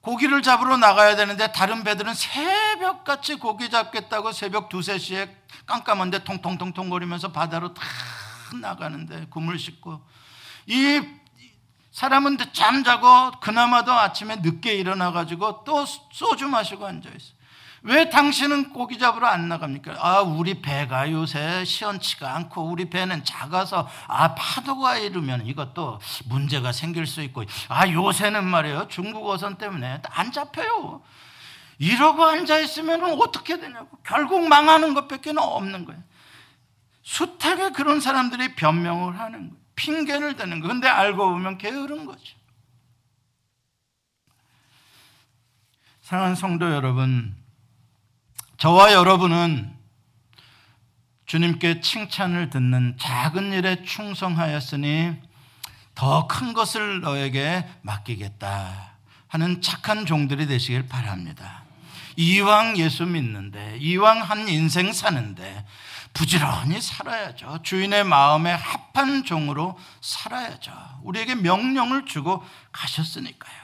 [0.00, 5.36] 고기를 잡으러 나가야 되는데 다른 배들은 새벽같이 고기 잡겠다고 새벽 두세 시에
[5.66, 7.82] 깜깜한데 통통통통 거리면서 바다로 다
[8.60, 10.00] 나가는데 그물 싣고
[10.66, 11.02] 이
[11.90, 17.41] 사람은 잠자고 그나마도 아침에 늦게 일어나가지고 또 소주 마시고 앉아있어
[17.84, 19.96] 왜 당신은 고기 잡으러 안 나갑니까?
[19.98, 27.06] 아, 우리 배가 요새 시원치가 않고 우리 배는 작아서 아, 파도가 이르면 이것도 문제가 생길
[27.06, 28.86] 수 있고 아, 요새는 말이에요.
[28.88, 31.02] 중국 어선 때문에 안 잡혀요.
[31.78, 33.98] 이러고 앉아 있으면 어떻게 되냐고.
[34.04, 36.00] 결국 망하는 것밖에 없는 거예요.
[37.02, 39.62] 숱하게 그런 사람들이 변명을 하는 거예요.
[39.74, 40.72] 핑계를 대는 거예요.
[40.72, 42.36] 근데 알고 보면 게으른 거죠.
[46.02, 47.41] 사랑하는 성도 여러분,
[48.62, 49.76] 저와 여러분은
[51.26, 55.16] 주님께 칭찬을 듣는 작은 일에 충성하였으니
[55.96, 61.64] 더 큰 것을 너에게 맡기겠다 하는 착한 종들이 되시길 바랍니다.
[62.14, 65.66] 이왕 예수 믿는데, 이왕 한 인생 사는데,
[66.14, 67.62] 부지런히 살아야죠.
[67.64, 70.72] 주인의 마음에 합한 종으로 살아야죠.
[71.02, 73.60] 우리에게 명령을 주고 가셨으니까요.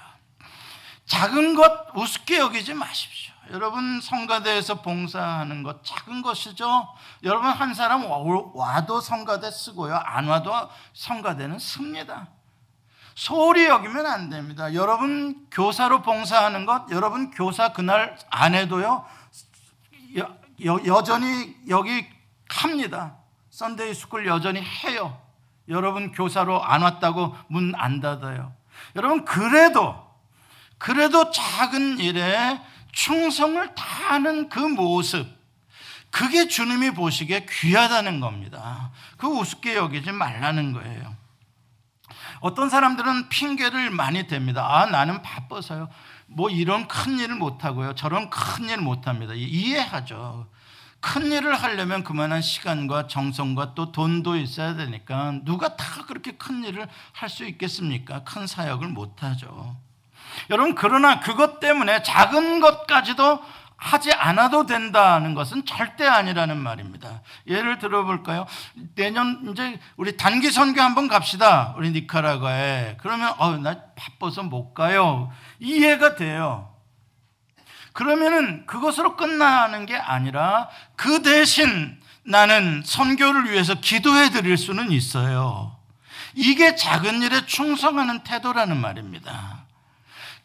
[1.07, 3.28] 작은 것 우습게 여기지 마십시오.
[3.51, 6.89] 여러분 성가대에서 봉사하는 것 작은 것이죠.
[7.23, 9.95] 여러분 한 사람 와도 성가대 쓰고요.
[9.97, 10.53] 안 와도
[10.93, 12.29] 성가대는 씁니다.
[13.15, 14.75] 소홀히 여기면 안 됩니다.
[14.75, 19.05] 여러분 교사로 봉사하는 것, 여러분 교사 그날 안 해도요.
[20.17, 22.07] 여, 여, 여전히 여기
[22.49, 23.17] 합니다.
[23.51, 25.21] Sunday school 여전히 해요.
[25.69, 28.53] 여러분 교사로 안 왔다고 문 안 닫아요.
[28.95, 29.97] 여러분 그래도
[30.79, 32.61] 그래도 작은 일에
[32.93, 35.27] 충성을 다하는 그 모습,
[36.11, 38.91] 그게 주님이 보시기에 귀하다는 겁니다.
[39.17, 41.17] 그 우습게 여기지 말라는 거예요.
[42.41, 44.59] 어떤 사람들은 핑계를 많이 댑니다.
[44.59, 45.89] 아, 나는 바빠서요.
[46.27, 47.95] 뭐 이런 큰 일을 못하고요.
[47.95, 49.35] 저런 큰 일 못합니다.
[49.35, 50.49] 이해하죠.
[51.01, 56.89] 큰 일을 하려면 그만한 시간과 정성과 또 돈도 있어야 되니까 누가 다 그렇게 큰 일을
[57.13, 58.25] 할 수 있겠습니까?
[58.25, 59.77] 큰 사역을 못하죠.
[60.51, 63.43] 여러분, 그러나 그것 때문에 작은 것까지도
[63.79, 67.23] 하지 않아도 된다는 것은 절대 아니라는 말입니다.
[67.47, 68.45] 예를 들어볼까요?
[68.97, 71.75] 내년 이제 우리 단기 선교 한번 갑시다.
[71.79, 72.97] 우리 니카라과에.
[73.01, 75.31] 그러면 어, 나 바빠서 못 가요.
[75.61, 76.75] 이해가 돼요.
[77.93, 85.77] 그러면은 그것으로 끝나는 게 아니라 그 대신 나는 선교를 위해서 기도해 드릴 수는 있어요.
[86.35, 89.58] 이게 작은 일에 충성하는 태도라는 말입니다.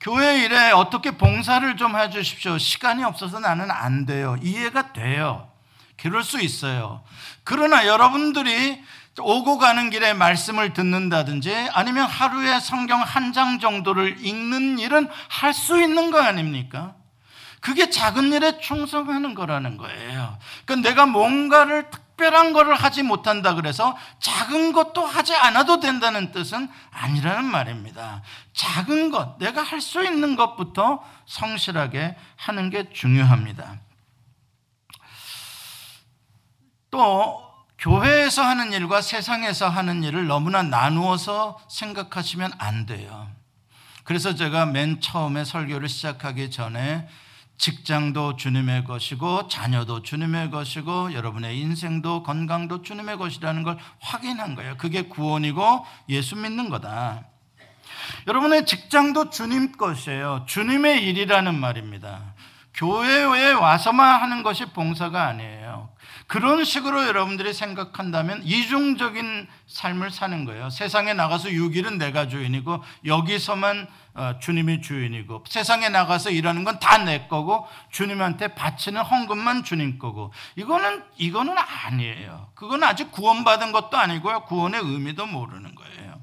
[0.03, 2.57] 교회 일에 어떻게 봉사를 좀 해주십시오.
[2.57, 4.35] 시간이 없어서 나는 안 돼요.
[4.41, 5.49] 이해가 돼요.
[5.97, 7.03] 그럴 수 있어요.
[7.45, 8.83] 그러나 여러분들이
[9.17, 15.81] 오고 가는 길에 말씀을 듣는다든지 아니면 하루에 성경 한 장 정도를 읽는 일은 할 수
[15.81, 16.95] 있는 거 아닙니까?
[17.63, 20.37] 그게 작은 일에 충성하는 거라는 거예요.
[20.65, 27.45] 그러니까 내가 뭔가를 특별한 거를 하지 못한다 그래서 작은 것도 하지 않아도 된다는 뜻은 아니라는
[27.45, 28.21] 말입니다.
[28.51, 33.79] 작은 것, 내가 할 수 있는 것부터 성실하게 하는 게 중요합니다.
[36.91, 37.41] 또
[37.77, 43.31] 교회에서 하는 일과 세상에서 하는 일을 너무나 나누어서 생각하시면 안 돼요.
[44.03, 47.07] 그래서 제가 맨 처음에 설교를 시작하기 전에
[47.57, 54.75] 직장도 주님의 것이고 자녀도 주님의 것이고 여러분의 인생도 건강도 주님의 것이라는 걸 확인한 거예요.
[54.77, 57.25] 그게 구원이고 예수 믿는 거다.
[58.27, 60.45] 여러분의 직장도 주님 것이에요.
[60.47, 62.33] 주님의 일이라는 말입니다.
[62.73, 65.92] 교회에 와서만 하는 것이 봉사가 아니에요.
[66.33, 70.71] 그런 식으로 여러분들이 생각한다면 이중적인 삶을 사는 거예요.
[70.71, 77.27] 세상에 나가서 6일은 내가 주인이고 여기서만 어, 주님이 주인이고 세상에 나가서 일하는 건 다 내
[77.27, 82.49] 거고 주님한테 바치는 헌금만 주님 거고 이거는 이거는 아니에요.
[82.55, 84.45] 그건 아직 구원받은 것도 아니고요.
[84.45, 86.19] 구원의 의미도 모르는 거예요.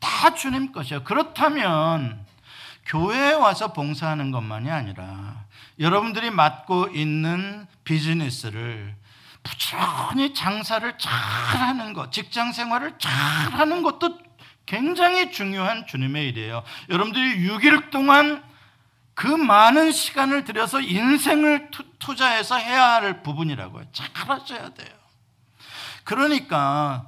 [0.00, 1.02] 다 주님 것이에요.
[1.04, 2.26] 그렇다면
[2.84, 5.46] 교회에 와서 봉사하는 것만이 아니라
[5.78, 8.99] 여러분들이 맡고 있는 비즈니스를
[9.42, 14.18] 부지런히 장사를 잘하는 것, 직장 생활을 잘하는 것도
[14.66, 16.62] 굉장히 중요한 주님의 일이에요.
[16.88, 18.42] 여러분들이 6일 동안
[19.14, 23.84] 그 많은 시간을 들여서 인생을 투 자해서 해야 할 부분이라고요.
[23.92, 24.94] 잘하셔야 돼요.
[26.04, 27.06] 그러니까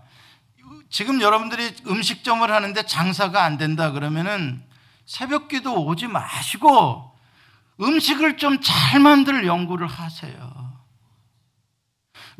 [0.91, 4.63] 지금 여러분들이 음식점을 하는데 장사가 안 된다 그러면은
[5.07, 7.17] 새벽 기도 오지 마시고
[7.81, 10.62] 음식을 좀 잘 만들 연구를 하세요.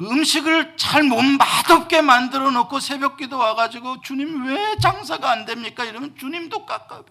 [0.03, 5.85] 음식을 잘 못 맛없게 만들어 놓고 새벽 기도 와가지고 주님 왜 장사가 안 됩니까?
[5.85, 7.05] 이러면 주님도 깝깝해.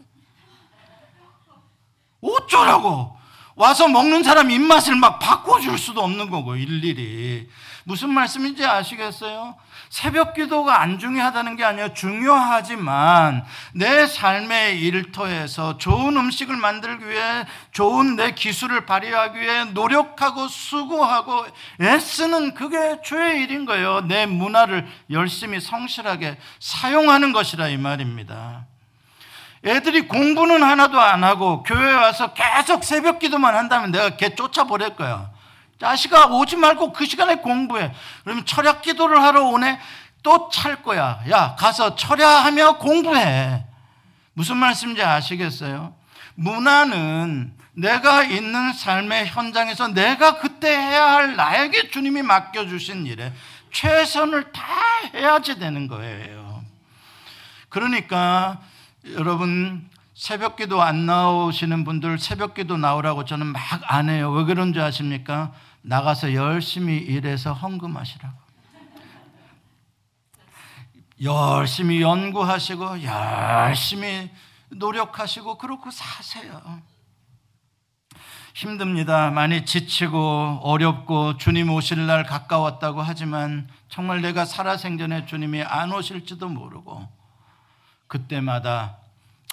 [2.21, 3.17] 어쩌라고?
[3.55, 7.49] 와서 먹는 사람 입맛을 막 바꿔줄 수도 없는 거고, 일일이.
[7.83, 9.55] 무슨 말씀인지 아시겠어요?
[9.91, 18.15] 새벽 기도가 안 중요하다는 게 아니라 중요하지만 내 삶의 일터에서 좋은 음식을 만들기 위해 좋은
[18.15, 21.45] 내 기술을 발휘하기 위해 노력하고 수고하고
[21.81, 23.99] 애쓰는 그게 주의 일인 거예요.
[24.07, 28.67] 내 문화를 열심히 성실하게 사용하는 것이라 이 말입니다.
[29.65, 35.31] 애들이 공부는 하나도 안 하고 교회 와서 계속 새벽 기도만 한다면 내가 걔 쫓아버릴 거야.
[35.85, 37.91] 자식아 오지 말고 그 시간에 공부해.
[38.23, 39.79] 그러면 철야 기도를 하러 오네.
[40.21, 41.23] 또 찰 거야.
[41.31, 43.65] 야 가서 철야하며 공부해.
[44.33, 45.95] 무슨 말씀인지 아시겠어요?
[46.35, 53.33] 문화는 내가 있는 삶의 현장에서 내가 그때 해야 할 나에게 주님이 맡겨주신 일에
[53.73, 54.63] 최선을 다
[55.15, 56.63] 해야지 되는 거예요.
[57.69, 58.59] 그러니까
[59.13, 59.89] 여러분
[60.21, 64.29] 새벽 기도 안 나오시는 분들 새벽 기도 나오라고 저는 막 안 해요.
[64.31, 65.51] 왜 그런 줄 아십니까?
[65.81, 68.37] 나가서 열심히 일해서 헌금하시라고.
[71.23, 74.29] 열심히 연구하시고 열심히
[74.69, 76.61] 노력하시고 그렇고 사세요.
[78.53, 79.31] 힘듭니다.
[79.31, 87.09] 많이 지치고 어렵고 주님 오실 날 가까웠다고 하지만 정말 내가 살아생전에 주님이 안 오실지도 모르고
[88.05, 89.00] 그때마다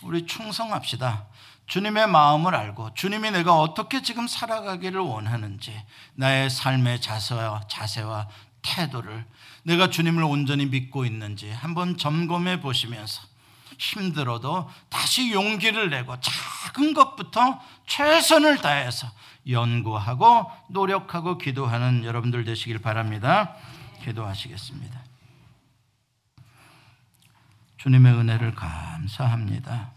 [0.03, 1.27] 우리 충성합시다.
[1.67, 5.79] 주님의 마음을 알고 주님이 내가 어떻게 지금 살아가기를 원하는지
[6.15, 8.29] 나의 삶의 자세와 자세와
[8.63, 9.25] 태도를
[9.65, 13.23] 내가 주님을 온전히 믿고 있는지 한번 점검해 보시면서
[13.79, 19.07] 힘들어도 다시 용기를 내고 작은 것부터 최선을 다해서
[19.49, 23.55] 연구하고 노력하고 기도하는 여러분들 되시길 바랍니다.
[24.05, 24.98] 기도하시겠습니다.
[27.79, 29.93] 주님의 은혜를 감사합니다.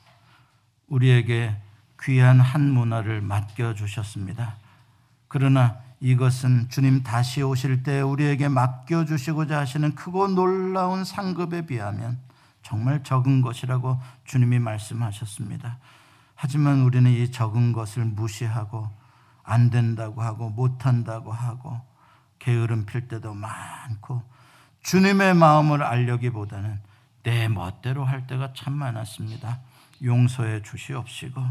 [0.88, 1.55] 우리에게
[2.01, 4.55] 귀한 한 문화를 맡겨 주셨습니다.
[5.27, 12.19] 그러나 이것은 주님 다시 오실 때 우리에게 맡겨 주시고자 하시는 크고 놀라운 상급에 비하면
[12.61, 15.79] 정말 적은 것이라고 주님이 말씀하셨습니다.
[16.36, 18.89] 하지만 우리는 이 적은 것을 무시하고
[19.43, 21.82] 안 된다고 하고 못한다고 하고
[22.38, 24.21] 게으름 필 때도 많고
[24.84, 26.90] 주님의 마음을 알려기보다는
[27.24, 29.59] 내 멋대로 할 때가 참 많았습니다.
[30.03, 31.41] 용서해 주시옵시고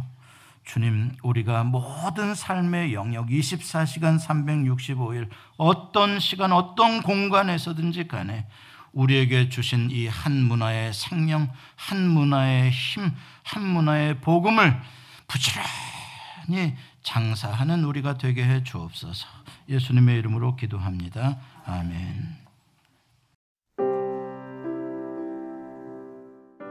[0.64, 8.47] 주님 우리가 모든 삶의 영역 24시간 365일 어떤 시간 어떤 공간에서든지 간에
[8.93, 13.12] 우리에게 주신 이 한 문화의 생명, 한 문화의 힘,
[13.45, 14.81] 한 므나의 복음을
[15.29, 19.27] 부지런히 장사하는 우리가 되게 해 주옵소서.
[19.68, 21.39] 예수님의 이름으로 기도합니다.
[21.64, 22.49] 아멘.